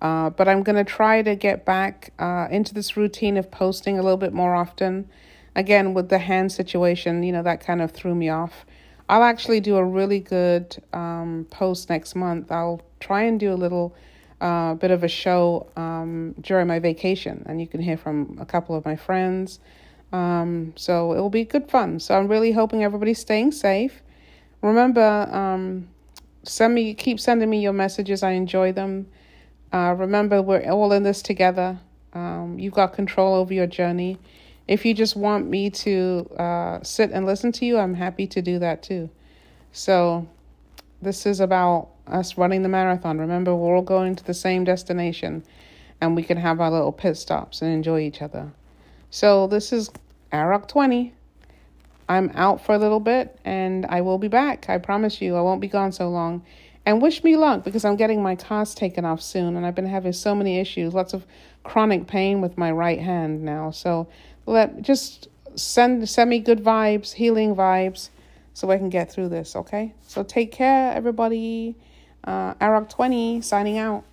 Uh, 0.02 0.30
but 0.30 0.48
I'm 0.48 0.62
going 0.62 0.76
to 0.76 0.84
try 0.84 1.24
to 1.24 1.36
get 1.36 1.66
back 1.66 2.14
uh, 2.20 2.48
into 2.52 2.74
this 2.74 2.96
routine 2.96 3.36
of 3.36 3.50
posting 3.50 3.98
a 3.98 4.04
little 4.04 4.18
bit 4.18 4.34
more 4.34 4.54
often. 4.54 5.10
Again, 5.56 5.96
with 5.96 6.10
the 6.10 6.20
hand 6.20 6.52
situation, 6.52 7.24
you 7.24 7.32
know, 7.32 7.42
that 7.42 7.62
kind 7.62 7.82
of 7.82 7.92
threw 7.92 8.14
me 8.14 8.30
off. 8.30 8.64
I'll 9.10 9.24
actually 9.24 9.60
do 9.60 9.78
a 9.78 9.84
really 9.84 10.20
good 10.20 10.78
um, 10.94 11.48
post 11.50 11.90
next 11.90 12.14
month. 12.14 12.52
I'll 12.52 12.84
try 13.00 13.24
and 13.24 13.40
do 13.40 13.52
a 13.52 13.56
little 13.56 13.96
uh, 14.40 14.76
bit 14.76 14.92
of 14.92 15.04
a 15.04 15.08
show 15.08 15.68
um, 15.76 16.36
during 16.42 16.68
my 16.68 16.80
vacation, 16.80 17.44
and 17.48 17.60
you 17.60 17.68
can 17.68 17.82
hear 17.82 17.98
from 17.98 18.38
a 18.40 18.46
couple 18.46 18.76
of 18.76 18.86
my 18.86 18.96
friends. 18.96 19.60
Um, 20.14 20.74
so 20.76 21.14
it 21.14 21.18
will 21.18 21.30
be 21.30 21.44
good 21.44 21.70
fun. 21.70 22.00
So 22.00 22.18
I'm 22.18 22.28
really 22.28 22.52
hoping 22.52 22.84
everybody's 22.84 23.20
staying 23.20 23.52
safe. 23.52 24.02
Remember, 24.62 25.28
um, 25.32 25.88
send 26.44 26.74
me, 26.74 26.94
keep 26.94 27.20
sending 27.20 27.50
me 27.50 27.62
your 27.62 27.74
messages. 27.74 28.24
I 28.24 28.32
enjoy 28.32 28.72
them. 28.72 29.08
Uh, 29.74 29.96
remember, 29.98 30.42
we're 30.42 30.70
all 30.70 30.94
in 30.94 31.04
this 31.04 31.22
together. 31.22 31.80
Um, 32.14 32.58
you've 32.58 32.74
got 32.74 32.94
control 32.94 33.36
over 33.36 33.54
your 33.54 33.68
journey. 33.68 34.18
If 34.68 34.86
you 34.86 34.94
just 34.94 35.16
want 35.16 35.48
me 35.48 35.70
to 35.70 36.30
uh, 36.38 36.84
sit 36.84 37.12
and 37.12 37.26
listen 37.26 37.52
to 37.54 37.66
you, 37.66 37.78
I'm 37.78 37.94
happy 37.94 38.28
to 38.28 38.42
do 38.42 38.60
that 38.60 38.84
too. 38.84 39.10
So, 39.72 40.28
this 41.02 41.26
is 41.26 41.40
about 41.40 41.90
us 42.10 42.38
running 42.38 42.64
the 42.64 42.70
marathon. 42.70 43.20
Remember, 43.20 43.56
we're 43.56 43.76
all 43.76 43.82
going 43.82 44.16
to 44.16 44.24
the 44.24 44.34
same 44.34 44.64
destination 44.64 45.44
and 46.02 46.16
we 46.16 46.24
can 46.24 46.38
have 46.38 46.62
our 46.62 46.72
little 46.72 46.92
pit 46.92 47.18
stops 47.18 47.62
and 47.62 47.72
enjoy 47.72 48.02
each 48.02 48.22
other. 48.22 48.52
So, 49.10 49.48
this 49.48 49.72
is 49.72 49.90
Arok 50.32 50.68
20. 50.68 51.14
I'm 52.10 52.32
out 52.36 52.66
for 52.66 52.76
a 52.76 52.78
little 52.78 53.00
bit 53.00 53.40
and 53.44 53.86
I 53.88 54.02
will 54.02 54.18
be 54.18 54.28
back. 54.28 54.70
I 54.70 54.78
promise 54.78 55.22
you, 55.22 55.36
I 55.36 55.42
won't 55.42 55.62
be 55.62 55.68
gone 55.68 55.92
so 55.92 56.10
long. 56.10 56.44
And 56.86 57.02
wish 57.02 57.22
me 57.24 57.36
luck 57.36 57.66
because 57.66 57.84
I'm 57.84 57.98
getting 57.98 58.24
my 58.24 58.36
cast 58.36 58.78
taken 58.78 59.04
off 59.04 59.22
soon 59.22 59.58
and 59.58 59.66
I've 59.66 59.76
been 59.76 59.88
having 59.88 60.14
so 60.14 60.34
many 60.34 60.58
issues, 60.60 60.94
lots 60.94 61.14
of 61.14 61.26
chronic 61.64 62.08
pain 62.08 62.40
with 62.40 62.58
my 62.58 62.72
right 62.72 63.00
hand 63.00 63.44
now. 63.44 63.72
So 63.72 64.08
let 64.46 64.82
just 64.82 65.28
send 65.56 66.08
send 66.08 66.30
me 66.30 66.40
good 66.40 66.64
vibes, 66.64 67.14
healing 67.14 67.56
vibes, 67.56 68.10
so 68.54 68.72
I 68.72 68.78
can 68.78 68.90
get 68.90 69.12
through 69.12 69.30
this. 69.30 69.56
Okay. 69.56 69.94
So 70.08 70.24
take 70.24 70.54
care, 70.54 70.94
everybody. 70.94 71.76
Uh, 72.28 72.54
Arok 72.56 72.90
twenty 72.90 73.40
signing 73.42 73.78
out. 73.78 74.04